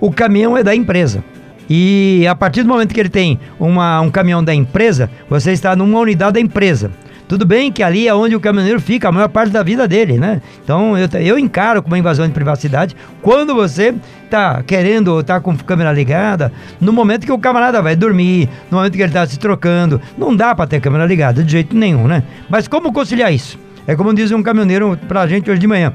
[0.00, 1.24] O caminhão é da empresa.
[1.68, 5.74] E a partir do momento que ele tem uma, um caminhão da empresa, você está
[5.76, 6.90] numa unidade da empresa.
[7.32, 10.18] Tudo bem que ali é onde o caminhoneiro fica a maior parte da vida dele,
[10.18, 10.42] né?
[10.62, 13.94] Então eu, eu encaro como uma invasão de privacidade quando você
[14.28, 18.92] tá querendo, tá com câmera ligada, no momento que o camarada vai dormir, no momento
[18.94, 22.22] que ele tá se trocando, não dá para ter câmera ligada de jeito nenhum, né?
[22.50, 23.58] Mas como conciliar isso?
[23.86, 25.92] É como diz um caminhoneiro pra gente hoje de manhã.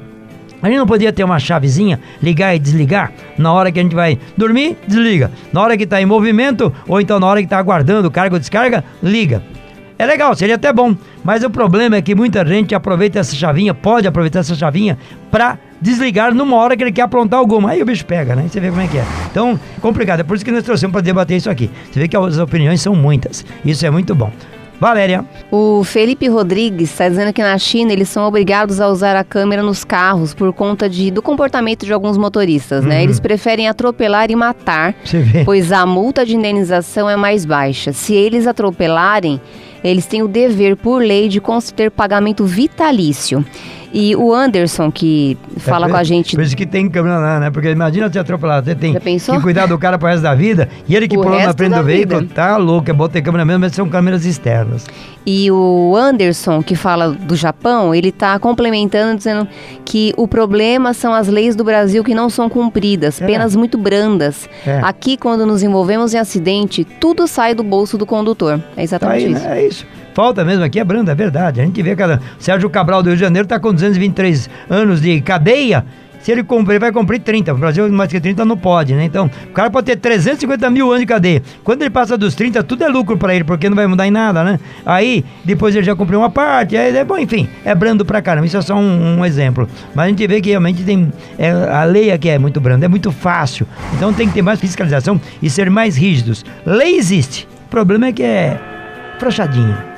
[0.61, 3.95] A gente não podia ter uma chavezinha, ligar e desligar na hora que a gente
[3.95, 5.31] vai dormir, desliga.
[5.53, 8.39] Na hora que está em movimento, ou então na hora que está aguardando carga ou
[8.39, 9.43] descarga, liga.
[9.99, 10.95] É legal, seria até bom.
[11.23, 14.97] Mas o problema é que muita gente aproveita essa chavinha, pode aproveitar essa chavinha
[15.31, 17.71] para desligar numa hora que ele quer aprontar alguma.
[17.71, 18.45] Aí o bicho pega, né?
[18.47, 19.05] Você vê como é que é.
[19.31, 20.19] Então, complicado.
[20.19, 21.69] É por isso que nós trouxemos para debater isso aqui.
[21.91, 23.43] Você vê que as opiniões são muitas.
[23.65, 24.31] Isso é muito bom.
[24.79, 25.25] Valéria.
[25.51, 29.63] O Felipe Rodrigues está dizendo que na China eles são obrigados a usar a câmera
[29.63, 33.03] nos carros por conta de, do comportamento de alguns motoristas, né?
[33.03, 34.95] Eles preferem atropelar e matar,
[35.45, 37.91] pois a multa de indenização é mais baixa.
[37.91, 39.41] Se eles atropelarem,
[39.83, 43.43] eles têm o dever, por lei, de conceder pagamento vitalício.
[43.93, 46.35] E o Anderson, que fala é, com a gente.
[46.35, 47.49] Por isso que tem câmera lá, né?
[47.51, 50.67] Porque imagina você atropelar, você tem que cuidar do cara pro resto da vida.
[50.87, 52.33] E ele que O pulou na frente do veículo, vida.
[52.33, 54.85] tá louco, é bom ter câmera mesmo, mas são câmeras externas.
[55.25, 59.47] E o Anderson, que fala do Japão, ele está complementando dizendo
[59.83, 63.25] que o problema são as leis do Brasil que não são cumpridas, É.
[63.25, 64.49] penas muito brandas.
[64.65, 64.79] É.
[64.83, 68.53] Aqui, quando nos envolvemos em acidente, tudo sai do bolso do condutor.
[68.55, 69.43] É Tá exatamente aí, isso.
[69.43, 69.59] né?
[69.61, 69.85] É isso.
[70.17, 71.61] Falta mesmo aqui é branda, é verdade.
[71.61, 72.19] A gente vê cada.
[72.39, 75.85] Sérgio Cabral do Rio de Janeiro tá com 223 anos de cadeia.
[76.21, 77.53] Se ele cumprir, vai cumprir 30.
[77.53, 79.03] No Brasil, mais que 30 não pode, né?
[79.03, 81.43] Então, o cara pode ter 350 mil anos de cadeia.
[81.63, 84.11] Quando ele passa dos 30, tudo é lucro pra ele, porque não vai mudar em
[84.11, 84.59] nada, né?
[84.83, 88.47] Aí, depois ele já cumpriu uma parte, aí é bom, enfim, é brando pra caramba.
[88.47, 89.69] Isso é só um, um exemplo.
[89.93, 91.13] Mas a gente vê que realmente tem.
[91.37, 93.67] é, a lei aqui é muito branda, é muito fácil.
[93.93, 96.43] Então tem que ter mais fiscalização e ser mais rígidos.
[96.65, 97.47] Lei existe.
[97.67, 98.59] O problema é que é
[99.19, 99.96] frouxadinha.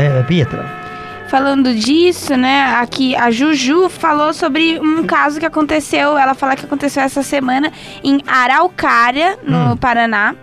[0.00, 0.64] É, Pietra.
[1.28, 6.64] Falando disso, né, aqui a Juju falou sobre um caso que aconteceu, ela fala que
[6.64, 7.72] aconteceu essa semana
[8.04, 9.76] em Araucária, no Hum.
[9.76, 10.34] Paraná.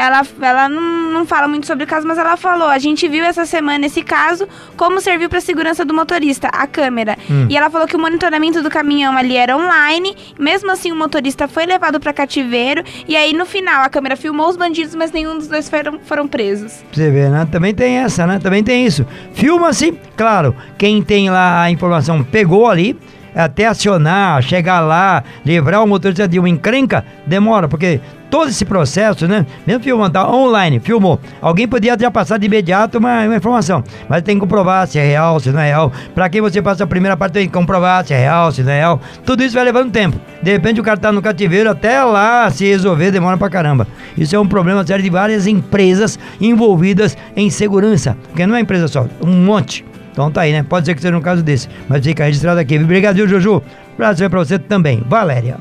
[0.00, 3.22] Ela, ela não, não fala muito sobre o caso, mas ela falou: a gente viu
[3.22, 7.18] essa semana esse caso, como serviu para segurança do motorista, a câmera.
[7.30, 7.46] Hum.
[7.50, 11.46] E ela falou que o monitoramento do caminhão ali era online, mesmo assim o motorista
[11.46, 15.36] foi levado para cativeiro, e aí no final a câmera filmou os bandidos, mas nenhum
[15.36, 16.82] dos dois foram, foram presos.
[16.90, 17.46] Você ver, né?
[17.52, 18.38] Também tem essa, né?
[18.38, 19.06] Também tem isso.
[19.34, 22.96] Filma-se, claro, quem tem lá a informação pegou ali,
[23.34, 29.26] até acionar, chegar lá, livrar o motorista de uma encrenca, demora, porque todo esse processo,
[29.26, 29.44] né?
[29.66, 31.20] Mesmo filmando, tá online, filmou.
[31.42, 35.04] Alguém podia já passar de imediato uma, uma informação, mas tem que comprovar se é
[35.04, 35.92] real, se não é real.
[36.14, 38.72] Pra quem você passa a primeira parte, tem que comprovar se é real, se não
[38.72, 39.00] é real.
[39.26, 40.18] Tudo isso vai levando tempo.
[40.42, 43.86] De repente o cara tá no cativeiro, até lá se resolver, demora pra caramba.
[44.16, 48.16] Isso é um problema sério de várias empresas envolvidas em segurança.
[48.28, 49.84] Porque não é empresa só, um monte.
[50.12, 50.62] Então tá aí, né?
[50.62, 51.68] Pode ser que seja um caso desse.
[51.88, 52.78] Mas fica registrado aqui.
[52.78, 53.62] Obrigado, Juju?
[53.98, 55.02] Aí pra você também.
[55.06, 55.58] Valéria.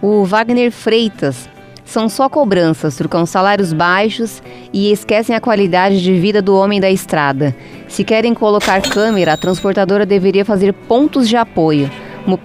[0.00, 1.48] O Wagner Freitas.
[1.84, 6.90] São só cobranças, trocam salários baixos e esquecem a qualidade de vida do homem da
[6.90, 7.54] estrada.
[7.86, 11.90] Se querem colocar câmera, a transportadora deveria fazer pontos de apoio.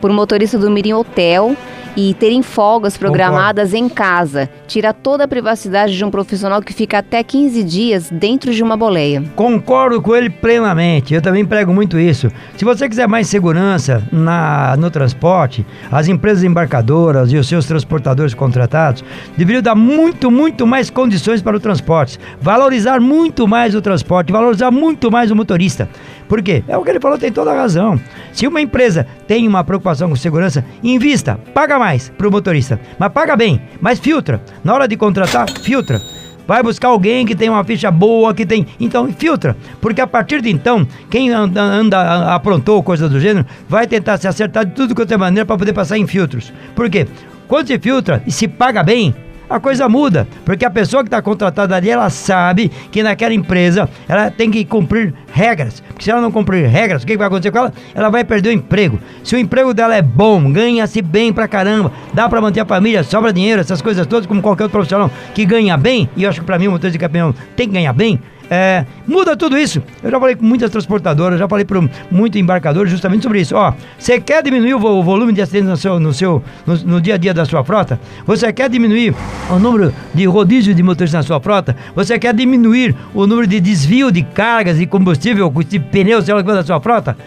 [0.01, 1.55] Por motorista do Mirim Hotel
[1.97, 3.85] e terem folgas programadas Concordo.
[3.85, 4.49] em casa.
[4.67, 8.77] Tira toda a privacidade de um profissional que fica até 15 dias dentro de uma
[8.77, 9.23] boleia.
[9.35, 11.15] Concordo com ele plenamente.
[11.15, 12.31] Eu também prego muito isso.
[12.55, 18.35] Se você quiser mais segurança na, no transporte, as empresas embarcadoras e os seus transportadores
[18.35, 19.03] contratados
[19.35, 22.19] deveriam dar muito, muito mais condições para o transporte.
[22.39, 25.89] Valorizar muito mais o transporte, valorizar muito mais o motorista.
[26.27, 26.63] Por quê?
[26.67, 27.99] É o que ele falou, tem toda a razão.
[28.33, 33.11] Se uma empresa tem uma preocupação com segurança, invista, paga mais para o motorista, mas
[33.11, 34.41] paga bem, mas filtra.
[34.63, 35.99] Na hora de contratar, filtra.
[36.47, 38.65] Vai buscar alguém que tem uma ficha boa, que tem.
[38.79, 39.55] Então, filtra.
[39.81, 44.29] Porque a partir de então, quem anda, anda aprontou coisa do gênero, vai tentar se
[44.29, 46.53] acertar de tudo quanto é maneira para poder passar em filtros.
[46.73, 47.05] Por quê?
[47.49, 49.13] Quando se filtra e se paga bem,
[49.49, 53.89] a coisa muda, porque a pessoa que está contratada ali, ela sabe que naquela empresa
[54.07, 55.81] ela tem que cumprir regras.
[55.87, 57.73] Porque se ela não cumprir regras, o que vai acontecer com ela?
[57.95, 58.99] Ela vai perder o emprego.
[59.23, 63.03] Se o emprego dela é bom, ganha-se bem pra caramba, dá pra manter a família,
[63.03, 66.41] sobra dinheiro, essas coisas todas, como qualquer outro profissional que ganha bem, e eu acho
[66.41, 69.81] que pra mim o motorista de caminhão tem que ganhar bem, é, muda tudo isso.
[70.03, 73.55] Eu já falei com muitas transportadoras, já falei para muito embarcador justamente sobre isso.
[73.55, 77.15] Ó, você quer diminuir o, volume de acidentes no seu, no, seu no, no, dia
[77.15, 77.99] a dia da sua frota?
[78.25, 79.13] Você quer diminuir
[79.49, 81.75] o número de rodízio de motoristas na sua frota?
[81.95, 86.41] Você quer diminuir o número de desvio de cargas de combustível, de pneus, sei lá,
[86.41, 87.17] da sua frota?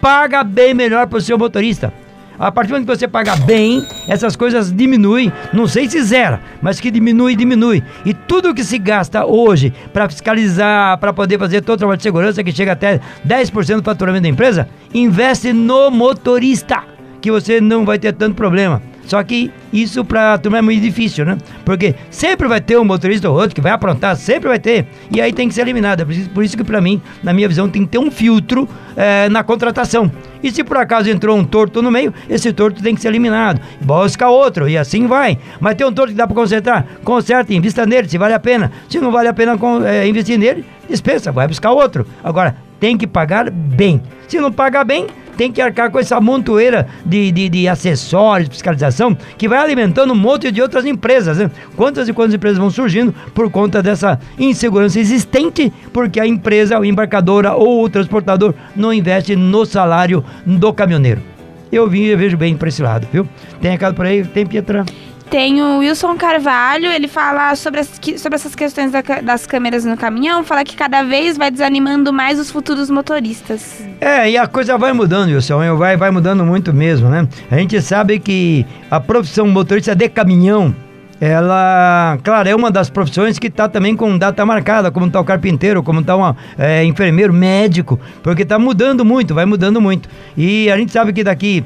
[0.00, 1.92] Paga bem melhor para o seu motorista.
[2.38, 6.40] A partir do momento que você paga bem, essas coisas diminuem, não sei se zera,
[6.62, 7.82] mas que diminui, diminui.
[8.04, 12.04] E tudo que se gasta hoje para fiscalizar, para poder fazer todo o trabalho de
[12.04, 16.84] segurança, que chega até 10% do faturamento da empresa, investe no motorista,
[17.20, 18.80] que você não vai ter tanto problema.
[19.08, 21.38] Só que isso pra turma é muito difícil, né?
[21.64, 24.86] Porque sempre vai ter um motorista ou outro que vai aprontar, sempre vai ter.
[25.10, 26.06] E aí tem que ser eliminado.
[26.34, 29.42] Por isso que pra mim, na minha visão, tem que ter um filtro é, na
[29.42, 30.12] contratação.
[30.42, 33.62] E se por acaso entrou um torto no meio, esse torto tem que ser eliminado.
[33.80, 35.38] Busca outro, e assim vai.
[35.58, 36.86] Mas tem um torto que dá para consertar?
[37.02, 38.70] Conserta, invista nele, se vale a pena.
[38.90, 42.06] Se não vale a pena é, investir nele, dispensa, vai buscar outro.
[42.22, 44.02] Agora, tem que pagar bem.
[44.28, 45.06] Se não pagar bem,
[45.38, 50.16] tem que arcar com essa montoeira de, de, de acessórios, fiscalização, que vai alimentando um
[50.16, 51.38] monte de outras empresas.
[51.38, 51.48] Né?
[51.76, 56.84] Quantas e quantas empresas vão surgindo por conta dessa insegurança existente, porque a empresa, a
[56.84, 61.22] embarcadora ou o transportador não investe no salário do caminhoneiro.
[61.70, 63.28] Eu, vi, eu vejo bem para esse lado, viu?
[63.60, 64.24] Tem recado por aí?
[64.24, 64.84] Tem, Pietra?
[65.30, 69.94] Tem o Wilson Carvalho, ele fala sobre, as, sobre essas questões da, das câmeras no
[69.94, 73.84] caminhão, fala que cada vez vai desanimando mais os futuros motoristas.
[74.00, 77.28] É, e a coisa vai mudando, Wilson, vai, vai mudando muito mesmo, né?
[77.50, 80.74] A gente sabe que a profissão motorista de caminhão,
[81.20, 85.24] ela, claro, é uma das profissões que está também com data marcada, como está o
[85.24, 90.08] carpinteiro, como está um é, enfermeiro, médico, porque está mudando muito, vai mudando muito.
[90.34, 91.64] E a gente sabe que daqui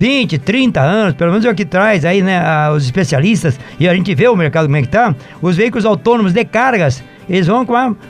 [0.00, 3.94] 20, 30 anos, pelo menos é o que traz aí, né, os especialistas, e a
[3.94, 7.66] gente vê o mercado como é que tá, os veículos autônomos de cargas, eles vão,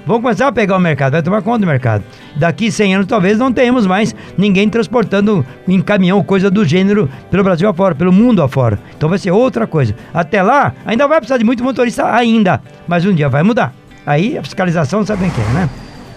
[0.07, 2.05] vão começar a pegar o mercado, vai tomar conta do mercado.
[2.37, 7.43] Daqui 100 anos talvez não tenhamos mais ninguém transportando em caminhão coisa do gênero pelo
[7.43, 8.79] Brasil afora, pelo mundo afora.
[8.97, 9.95] Então vai ser outra coisa.
[10.15, 13.75] Até lá, ainda vai precisar de muito motorista ainda, mas um dia vai mudar.
[14.07, 15.69] Aí a fiscalização sabe quem é, né?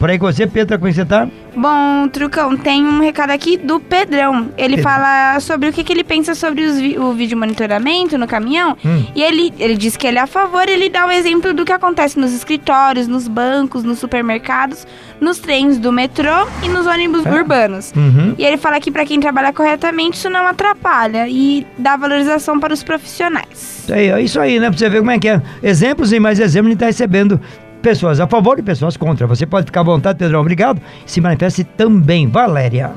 [0.04, 1.30] Por aí com você, Petra, como você tá?
[1.56, 4.50] Bom, Trucão, tem um recado aqui do Pedrão.
[4.58, 4.84] Ele Pedro.
[4.84, 8.76] fala sobre o que, que ele pensa sobre vi o vídeo monitoramento no caminhão.
[8.84, 9.06] Hum.
[9.16, 11.72] E ele, ele diz que ele é a favor, ele dá um exemplo do que
[11.72, 14.86] acontece nos escritórios, nos bancos, nos supermercados,
[15.22, 17.32] nos trens do metrô e nos ônibus é.
[17.32, 17.94] urbanos.
[17.96, 18.36] Uhum.
[18.38, 22.74] E ele fala que para quem trabalha corretamente, isso não atrapalha e dá valorização para
[22.74, 23.86] os profissionais.
[23.90, 24.70] É, é isso aí, né?
[24.70, 25.42] Pra você ver como é que é.
[25.62, 27.40] Exemplos e mais exemplos a gente tá recebendo
[27.84, 29.28] pessoas a favor e pessoas contra.
[29.28, 30.40] Você pode ficar à vontade, Pedrão.
[30.40, 30.82] Obrigado.
[31.06, 32.94] Se manifeste também, Valéria.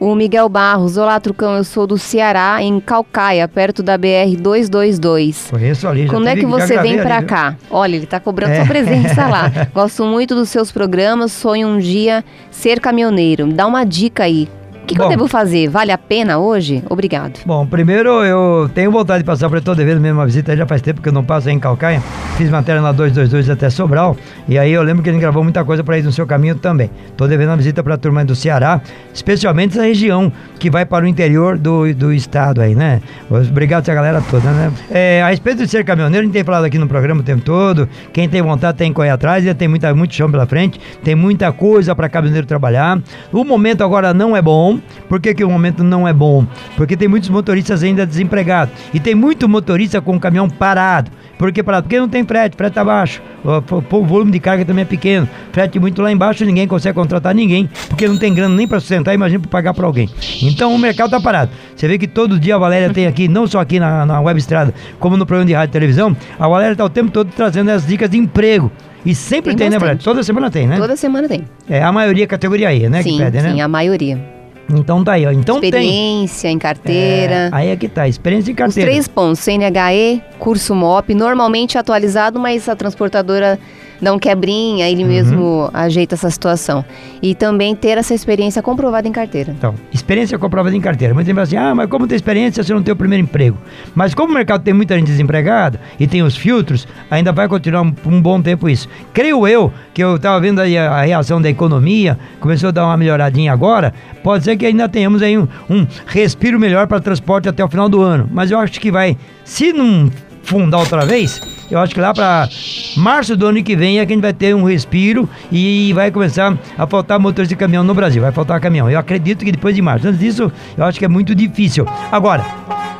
[0.00, 5.48] O Miguel Barros, olá Trucão, eu sou do Ceará, em Calcaia, perto da BR 222.
[5.50, 6.06] Conheço ali.
[6.06, 7.56] Já Quando é que você vem para cá?
[7.68, 8.56] Olha, ele tá cobrando é.
[8.58, 9.50] sua presença lá.
[9.74, 13.52] Gosto muito dos seus programas, sonho um dia ser caminhoneiro.
[13.52, 14.48] Dá uma dica aí
[14.88, 15.68] que, que Bom, eu devo fazer?
[15.68, 16.82] Vale a pena hoje?
[16.88, 17.40] Obrigado.
[17.44, 20.80] Bom, primeiro eu tenho vontade de passar por todo devendo mesmo uma visita, já faz
[20.80, 22.02] tempo que eu não passo aí em Calcaia.
[22.36, 24.16] Fiz matéria na 222 até Sobral,
[24.48, 26.90] e aí eu lembro que ele gravou muita coisa para ir no seu caminho também.
[27.16, 28.80] Tô devendo uma visita para a turma do Ceará,
[29.12, 33.00] especialmente essa região que vai para o interior do, do estado aí, né?
[33.30, 34.72] Obrigado essa galera toda, né?
[34.90, 37.42] É, a respeito de ser caminhoneiro, a gente tem falado aqui no programa o tempo
[37.42, 37.88] todo.
[38.12, 41.14] Quem tem vontade tem que correr atrás, ainda tem muita, muito chão pela frente, tem
[41.14, 43.00] muita coisa para caminhoneiro trabalhar.
[43.32, 45.06] O momento agora não é bom, bom.
[45.08, 46.46] Por que, que o momento não é bom?
[46.76, 48.74] Porque tem muitos motoristas ainda desempregados.
[48.92, 51.10] E tem muito motorista com o caminhão parado.
[51.38, 51.84] Por que parado?
[51.84, 53.22] Porque não tem frete, frete tá baixo.
[53.44, 55.28] O, o volume de carga também é pequeno.
[55.52, 59.14] Frete muito lá embaixo, ninguém consegue contratar ninguém, porque não tem grana nem para sustentar,
[59.14, 60.10] imagina para pagar para alguém.
[60.42, 61.52] Então o mercado tá parado.
[61.76, 64.38] Você vê que todo dia a Valéria tem aqui, não só aqui na, na web
[64.38, 67.70] estrada, como no programa de rádio e televisão, a Valéria tá o tempo todo trazendo
[67.70, 68.70] as dicas de emprego.
[69.06, 69.78] E sempre tem, Tem né.
[69.78, 70.00] Valéria?
[70.02, 70.76] Toda semana tem, né?
[70.76, 71.44] Toda semana tem.
[71.70, 73.00] É a maioria categoria aí, né?
[73.00, 73.52] sim, que pede, né?
[73.52, 74.37] sim, a maioria.
[74.70, 75.32] Então tá aí, ó.
[75.32, 75.68] Então tem.
[75.68, 77.34] Experiência em carteira.
[77.34, 78.90] É, aí é que tá, experiência em Os carteira.
[78.90, 83.58] três pontos, CNHE, curso MOP, normalmente atualizado, mas a transportadora
[84.00, 85.08] dá um quebrinha, ele Uhum.
[85.08, 86.84] mesmo ajeita essa situação.
[87.22, 89.52] E também ter essa experiência comprovada em carteira.
[89.56, 91.14] Então, experiência comprovada em carteira.
[91.14, 93.56] Muita gente fala assim, ah, mas como tem experiência se não tenho o primeiro emprego?
[93.94, 97.82] Mas como o mercado tem muita gente desempregada e tem os filtros, ainda vai continuar
[97.82, 98.88] um, um bom tempo isso.
[99.12, 102.84] Creio eu, que eu estava vendo aí a, a reação da economia, começou a dar
[102.86, 107.48] uma melhoradinha agora, pode ser que ainda tenhamos aí um, um respiro melhor para transporte
[107.48, 108.28] até o final do ano.
[108.30, 110.10] Mas eu acho que vai, se não
[110.48, 112.48] fundar outra vez, eu acho que lá para
[112.96, 116.10] março do ano que vem é que a gente vai ter um respiro e vai
[116.10, 118.22] começar a faltar motores de caminhão no Brasil.
[118.22, 118.90] Vai faltar caminhão.
[118.90, 120.08] Eu acredito que depois de março.
[120.08, 121.86] Antes disso, eu acho que é muito difícil.
[122.10, 122.44] Agora,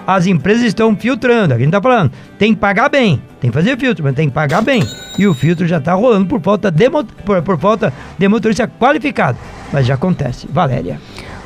[0.06, 1.54] as empresas estão filtrando.
[1.54, 3.22] A gente tá falando, tem que pagar bem.
[3.40, 4.82] Tem que fazer filtro, mas tem que pagar bem.
[5.18, 9.38] E o filtro já tá rolando por falta de, por, por falta de motorista qualificado.
[9.72, 10.46] Mas já acontece.
[10.50, 11.00] Valéria.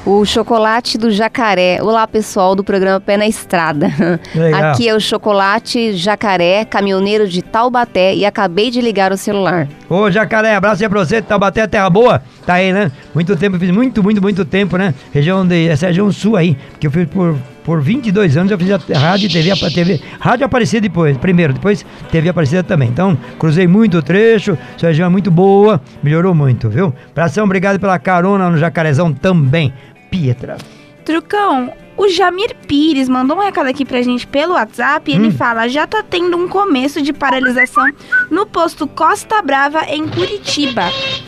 [0.04, 1.78] O chocolate do jacaré.
[1.80, 3.88] Olá, pessoal do programa Pé na Estrada.
[4.34, 4.72] Legal.
[4.72, 9.68] Aqui é o chocolate jacaré, caminhoneiro de Taubaté, e acabei de ligar o celular.
[9.88, 12.20] Ô, Jacaré, abraço aí pra você, Taubaté, terra boa.
[12.44, 12.90] Tá aí, né?
[13.14, 14.92] Muito tempo, fiz muito, muito, muito tempo, né?
[15.12, 18.70] Região de, essa região sul aí, que eu fiz por, por 22 anos, eu fiz
[18.72, 22.88] a rádio e TV, a TV, rádio Aparecida depois, primeiro, depois TV Aparecida também.
[22.88, 26.92] Então, cruzei muito o trecho, essa região é muito boa, melhorou muito, viu?
[27.14, 29.72] Pração, obrigado pela carona no Jacarezão também.
[30.12, 30.58] Pietra.
[31.06, 35.32] Trucão, o Jamir Pires mandou um recado aqui pra gente pelo WhatsApp e ele Hum.
[35.32, 37.84] fala: já tá tendo um começo de paralisação
[38.30, 40.82] no posto Costa Brava, em Curitiba.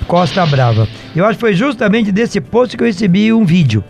[0.06, 0.86] Costa Brava.
[1.16, 3.82] Eu acho que foi justamente desse posto que eu recebi um vídeo.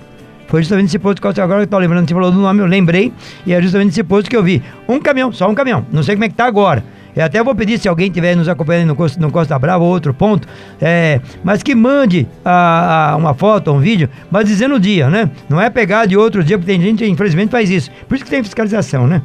[0.46, 2.61] Foi justamente desse posto que eu agora que eu tô lembrando, você falou do nome,
[2.61, 3.12] eu lembrei,
[3.44, 4.62] e é justamente desse posto que eu vi.
[4.88, 5.85] Um caminhão, só um caminhão.
[5.90, 6.85] Não sei como é que tá agora.
[7.16, 9.90] Eu até vou pedir se alguém estiver nos acompanhando no Costa, no Costa Brava ou
[9.90, 10.48] outro ponto,
[10.81, 15.31] é, mas que mande a- a- uma foto, um vídeo, mas dizendo o dia, né?
[15.48, 17.90] Não é pegar de outro dia, porque tem gente, infelizmente, faz isso.
[18.09, 19.22] Por isso que tem fiscalização, né?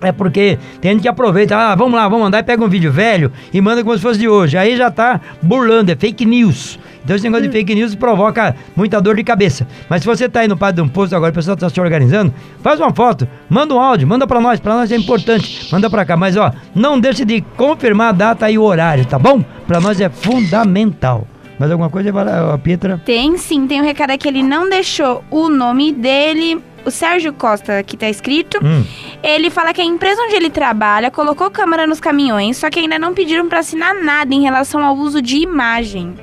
[0.00, 2.90] É porque tem gente que aproveita, ah, vamos lá, vamos mandar e pega um vídeo
[2.90, 4.56] velho e manda como se fosse de hoje.
[4.56, 6.78] Aí já tá burlando, é fake news.
[7.04, 9.66] Então esse negócio de fake news provoca muita dor de cabeça.
[9.88, 11.80] Mas se você tá aí no padre de um posto agora, o pessoal tá se
[11.80, 12.32] organizando,
[12.62, 15.68] faz uma foto, manda um áudio, manda pra nós, pra nós é importante.
[15.70, 19.18] Manda pra cá, mas ó, não deixe de confirmar a data e o horário, tá
[19.18, 19.42] bom?
[19.66, 21.26] Pra nós é fundamental.
[21.58, 22.10] Mas alguma coisa,
[22.54, 23.02] a Pietra?
[23.04, 26.58] Tem sim, tem um recado aqui, ele não deixou o nome dele.
[26.84, 28.84] O Sérgio Costa, que tá escrito, Hum.
[29.22, 32.98] ele fala que a empresa onde ele trabalha colocou câmera nos caminhões, só que ainda
[32.98, 36.14] não pediram pra assinar nada em relação ao uso de imagem.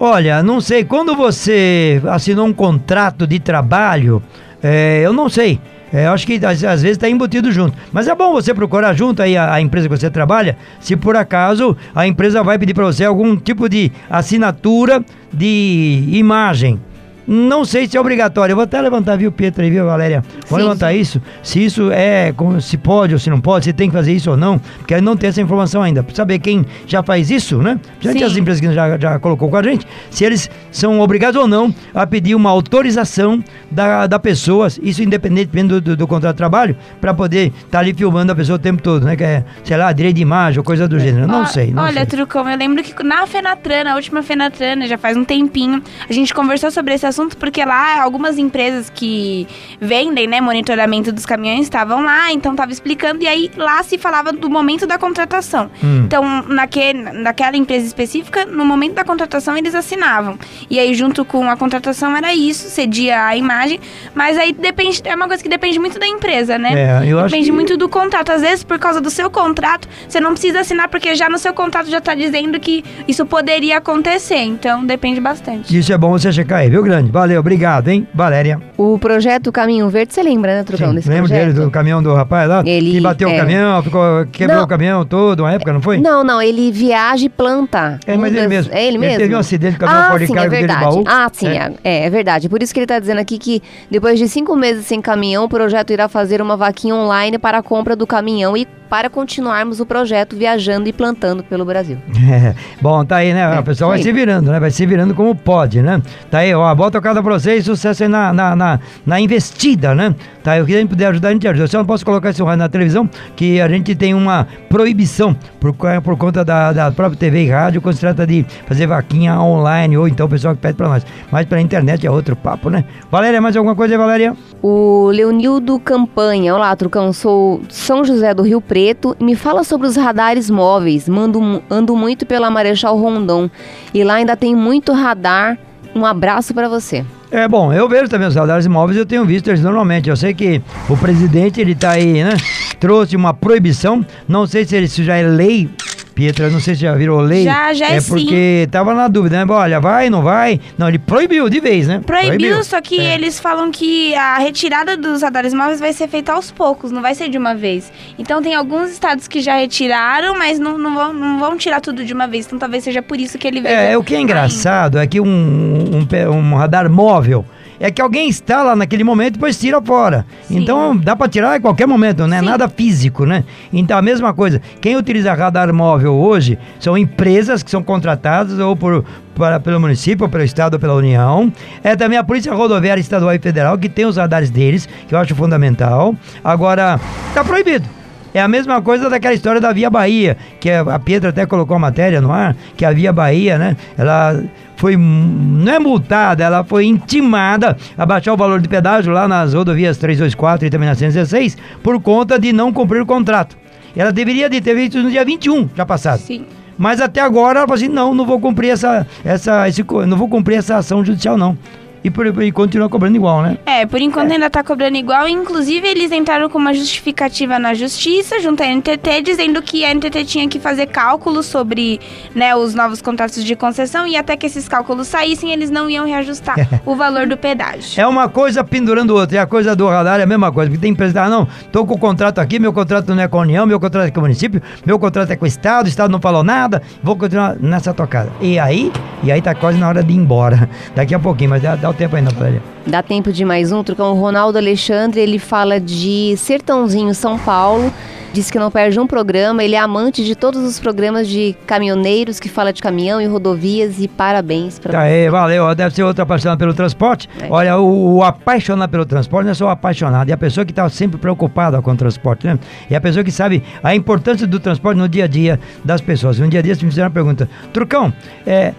[0.00, 4.22] Olha, não sei, quando você assinou um contrato de trabalho,
[4.62, 5.60] é, eu não sei.
[5.92, 7.76] É, eu acho que às, às vezes está embutido junto.
[7.92, 11.14] Mas é bom você procurar junto aí a, a empresa que você trabalha, se por
[11.16, 16.80] acaso a empresa vai pedir para você algum tipo de assinatura de imagem.
[17.26, 18.52] Não sei se é obrigatório.
[18.52, 20.24] Eu vou até levantar, viu, Pietra aí, viu, Valéria?
[20.48, 20.98] Vou Sim, levantar sim.
[20.98, 21.22] isso.
[21.42, 24.36] Se isso é, se pode ou se não pode, se tem que fazer isso ou
[24.36, 26.02] não, porque não tem essa informação ainda.
[26.02, 27.78] Pra saber quem já faz isso, né?
[28.00, 28.22] Sim.
[28.22, 31.74] as empresas que já, já colocou com a gente, se eles são obrigados ou não
[31.94, 36.76] a pedir uma autorização da, da pessoa, isso independente do, do, do contrato de trabalho,
[37.00, 39.16] para poder estar ali filmando a pessoa o tempo todo, né?
[39.16, 41.26] Que é, sei lá, direito de imagem ou coisa do gênero.
[41.26, 42.06] Não sei, não Olha, sei.
[42.06, 46.34] Trucão, eu lembro que na Fenatran, na última Fenatran, já faz um tempinho, a gente
[46.34, 49.46] conversou sobre esse assunto porque lá algumas empresas que
[49.80, 54.32] vendem, né, monitoramento dos caminhões estavam lá, então tava explicando e aí lá se falava
[54.32, 55.70] do momento da contratação.
[55.82, 56.02] Hum.
[56.04, 60.38] Então, naque, naquela empresa específica, no momento da contratação eles assinavam.
[60.70, 63.78] E aí junto com a contratação era isso, cedia a imagem,
[64.14, 66.72] mas aí depende, é uma coisa que depende muito da empresa, né?
[67.02, 68.30] É, eu acho Depende que- muito do contrato.
[68.32, 71.52] Às vezes, por causa do seu contrato, você não precisa assinar, porque já no seu
[71.52, 74.36] contrato já tá dizendo que isso poderia acontecer.
[74.42, 75.76] Então, depende bastante.
[75.76, 77.01] Isso é bom você checar aí, viu, grande?
[77.10, 78.60] Valeu, obrigado, hein, Valéria.
[78.76, 81.46] O projeto Caminho Verde, você lembra, né, Trucão, Sim, desse lembra projeto?
[81.54, 82.62] dele, do caminhão do rapaz lá?
[82.66, 83.36] Ele- que bateu o é.
[83.38, 84.64] caminhão, ficou, quebrou Não.
[84.64, 85.98] o caminhão todo, uma época, não foi?
[85.98, 87.98] Não, não, ele viaja e planta.
[88.06, 88.72] É, mas ele mesmo.
[88.72, 89.18] É ele Ele mesmo?
[89.18, 91.04] teve um acidente com o caminhão ah, fora de carga é dele baú.
[91.06, 91.72] Ah, sim, É.
[91.82, 92.06] é.
[92.06, 92.48] é, verdade.
[92.48, 95.48] Por isso que ele tá dizendo aqui que depois de cinco meses sem caminhão, o
[95.48, 99.86] projeto irá fazer uma vaquinha online para a compra do caminhão e para continuarmos o
[99.86, 101.96] projeto viajando e plantando pelo Brasil.
[102.30, 103.56] É, bom, tá aí, né?
[103.56, 104.60] É, o pessoal vai se virando, né?
[104.60, 106.02] Vai se virando como pode, né?
[106.30, 110.14] Tá aí, ó, boa tocada pra vocês, sucesso aí na, na, na, na investida, né?
[110.42, 111.64] Tá aí, o que a gente puder ajudar, a gente ajuda.
[111.64, 115.36] Eu só não posso colocar esse rádio na televisão, que a gente tem uma proibição
[115.60, 115.72] por,
[116.02, 119.96] por conta da, da própria TV e rádio, quando se trata de fazer vaquinha online,
[119.96, 121.06] ou então o pessoal que pede pra nós.
[121.30, 122.84] Mas pela internet é outro papo, né?
[123.10, 124.36] Valéria, mais alguma coisa aí, Valéria?
[124.60, 129.96] O Leonildo Campanha, olá, Trucão, sou São José do Rio Preto me fala sobre os
[129.96, 131.08] radares móveis.
[131.08, 133.48] Mando, ando muito pela Marechal Rondon
[133.94, 135.58] e lá ainda tem muito radar.
[135.94, 137.04] Um abraço pra você.
[137.30, 140.08] É bom, eu vejo também os radares imóveis, eu tenho visto eles normalmente.
[140.08, 142.36] Eu sei que o presidente, ele tá aí, né?
[142.78, 145.70] Trouxe uma proibição, não sei se isso já é lei,
[146.14, 147.44] Pietra, não sei se já virou lei.
[147.44, 148.10] Já, já é É sim.
[148.10, 149.52] porque tava na dúvida, né?
[149.52, 150.60] Olha, vai, não vai?
[150.76, 152.00] Não, ele proibiu de vez, né?
[152.04, 153.14] Proibiu, só que É.
[153.14, 157.14] eles falam que a retirada dos radares móveis vai ser feita aos poucos, não vai
[157.14, 157.90] ser de uma vez.
[158.18, 162.04] Então tem alguns estados que já retiraram, mas não, não, vão, não vão tirar tudo
[162.04, 162.46] de uma vez.
[162.46, 163.74] Então talvez seja por isso que ele veio.
[163.74, 167.44] É, o que é engraçado é que um, um, um radar móvel
[167.82, 170.24] é que alguém está lá naquele momento e depois tira fora.
[170.44, 170.58] Sim.
[170.58, 172.46] Então dá para tirar a qualquer momento, não é Sim.
[172.46, 173.44] nada físico, né?
[173.72, 174.62] Então a mesma coisa.
[174.80, 179.04] Quem utiliza radar móvel hoje são empresas que são contratadas ou por
[179.34, 181.52] para, pelo município, ou pelo estado ou pela União.
[181.82, 185.18] É também a Polícia Rodoviária Estadual e Federal que tem os radares deles, que eu
[185.18, 186.14] acho fundamental.
[186.44, 187.00] Agora,
[187.34, 188.01] tá proibido.
[188.34, 191.78] É a mesma coisa daquela história da Via Bahia, que a Pietra até colocou a
[191.78, 194.42] matéria no ar, que a Via Bahia, né, ela
[194.76, 199.54] foi, não é multada, ela foi intimada a baixar o valor de pedágio lá nas
[199.54, 203.56] rodovias 324 e também na 116, por conta de não cumprir o contrato.
[203.94, 206.20] Ela deveria de ter feito isso no dia 21, já passado.
[206.20, 206.46] Sim.
[206.78, 210.28] Mas até agora ela falou assim, não, não vou cumprir essa, essa, esse, não vou
[210.28, 211.56] cumprir essa ação judicial não.
[212.04, 213.58] E, por, e continua cobrando igual, né?
[213.64, 215.28] É, por enquanto ainda tá cobrando igual.
[215.28, 220.24] Inclusive, eles entraram com uma justificativa na justiça, junto à NTT, dizendo que a NTT
[220.24, 222.00] tinha que fazer cálculos sobre
[222.34, 226.06] né, os novos contratos de concessão e até que esses cálculos saíssem, eles não iam
[226.06, 228.00] reajustar o valor do pedágio.
[228.00, 229.36] É uma coisa pendurando outra.
[229.36, 230.70] E a coisa do radar é a mesma coisa.
[230.70, 233.28] Porque tem empresa que ah, não, tô com o contrato aqui, meu contrato não é
[233.28, 235.86] com a União, meu contrato é com o município, meu contrato é com o Estado,
[235.86, 238.30] o Estado não falou nada, vou continuar nessa tocada.
[238.40, 238.92] E aí,
[239.22, 240.68] e aí tá quase na hora de ir embora.
[240.94, 242.60] Daqui a pouquinho, mas dá, dá o tempo ainda ele.
[242.86, 244.12] Dá tempo de mais um, Trucão.
[244.12, 247.92] O Ronaldo Alexandre, ele fala de Sertãozinho, São Paulo.
[248.32, 249.62] Diz que não perde um programa.
[249.62, 254.00] Ele é amante de todos os programas de caminhoneiros que fala de caminhão e rodovias.
[254.00, 255.74] E parabéns pra Tá valeu.
[255.74, 257.28] Deve ser outro apaixonado pelo transporte.
[257.38, 257.46] É.
[257.50, 260.72] Olha, o, o apaixonado pelo transporte não é só o apaixonado, é a pessoa que
[260.72, 262.58] está sempre preocupada com o transporte, né?
[262.90, 266.40] É a pessoa que sabe a importância do transporte no dia a dia das pessoas.
[266.40, 268.12] Um dia a dia você me fizeram uma pergunta, Trucão,
[268.46, 268.72] é,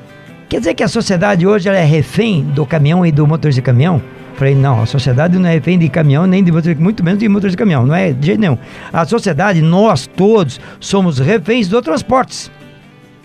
[0.54, 4.00] quer dizer que a sociedade hoje é refém do caminhão e do motorista de caminhão?
[4.36, 7.28] Falei, não, a sociedade não é refém de caminhão, nem de motorista, muito menos de
[7.28, 8.58] motorista de caminhão, não é de jeito nenhum.
[8.92, 12.52] A sociedade, nós todos, somos reféns do transportes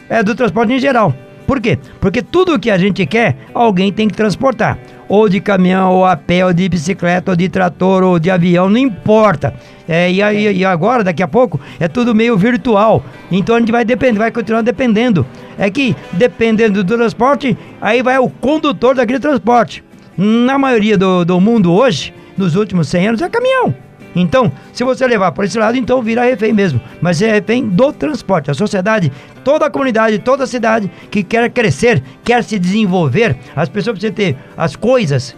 [0.09, 1.15] é do transporte em geral.
[1.49, 1.79] Por quê?
[1.99, 4.79] Porque tudo que a gente quer, alguém tem que transportar.
[5.09, 8.69] Ou de caminhão, ou a pé, ou de bicicleta, ou de trator, ou de avião,
[8.69, 9.55] não importa.
[9.89, 13.03] É, e, aí- e agora, daqui a pouco, é tudo meio virtual.
[13.33, 15.27] Então a gente vai depender, vai continuar dependendo.
[15.59, 19.83] É que, dependendo do transporte, aí vai o condutor daquele transporte.
[20.19, 23.75] Na maioria do, do mundo hoje, nos últimos 100 anos, é caminhão.
[24.21, 26.81] Então, se você levar por esse lado, então vira refém mesmo.
[27.01, 28.51] Mas é refém do transporte.
[28.51, 29.13] A sociedade,
[29.45, 34.15] toda a comunidade, toda a cidade que quer crescer, quer se desenvolver, as pessoas precisam
[34.15, 35.37] ter as coisas,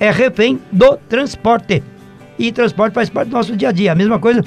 [0.00, 1.82] é refém do transporte.
[2.38, 3.92] E transporte faz parte do nosso dia a dia.
[3.92, 4.44] A mesma coisa,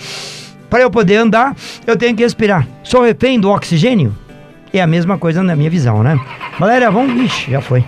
[0.69, 1.55] para eu poder andar,
[1.85, 2.67] eu tenho que respirar.
[2.83, 4.15] Sou refém do oxigênio?
[4.73, 6.17] É a mesma coisa na minha visão, né?
[6.57, 7.21] Valéria, vamos.
[7.25, 7.83] Ixi, já foi.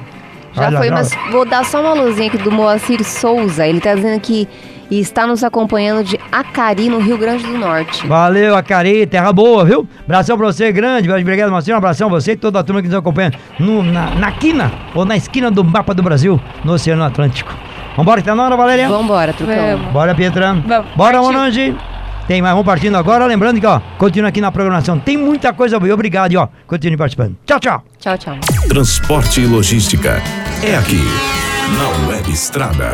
[0.53, 3.65] Já Olha, foi, mas vou dar só uma luzinha aqui do Moacir Souza.
[3.65, 4.47] Ele tá dizendo que
[4.91, 8.05] está nos acompanhando de Acari, no Rio Grande do Norte.
[8.07, 9.87] Valeu, Acari, terra boa, viu?
[10.03, 11.09] Abração pra você, grande.
[11.11, 11.75] Obrigado, Marcinho.
[11.75, 14.71] Um abração a você e toda a turma que nos acompanha no- na, na quina
[14.93, 17.53] ou na esquina do mapa do Brasil, no Oceano Atlântico.
[17.95, 18.89] Vambora que tá na hora, Valéria?
[18.89, 19.55] Vambora, Trucão.
[19.77, 19.91] Vamos.
[19.93, 20.53] Bora, Pietra.
[20.53, 21.21] Vamos, Bora.
[21.21, 21.75] Monange.
[22.27, 23.25] Tem mais, vamos partindo agora.
[23.25, 24.97] Lembrando que, ó, continua aqui na programação.
[24.97, 25.93] Tem muita coisa boa.
[25.93, 27.35] Obrigado e, ó, continue participando.
[27.45, 27.83] Tchau, tchau.
[27.99, 28.35] Tchau, tchau.
[28.69, 30.21] Transporte e logística.
[30.63, 31.01] É aqui,
[31.77, 32.93] na Web Estrada.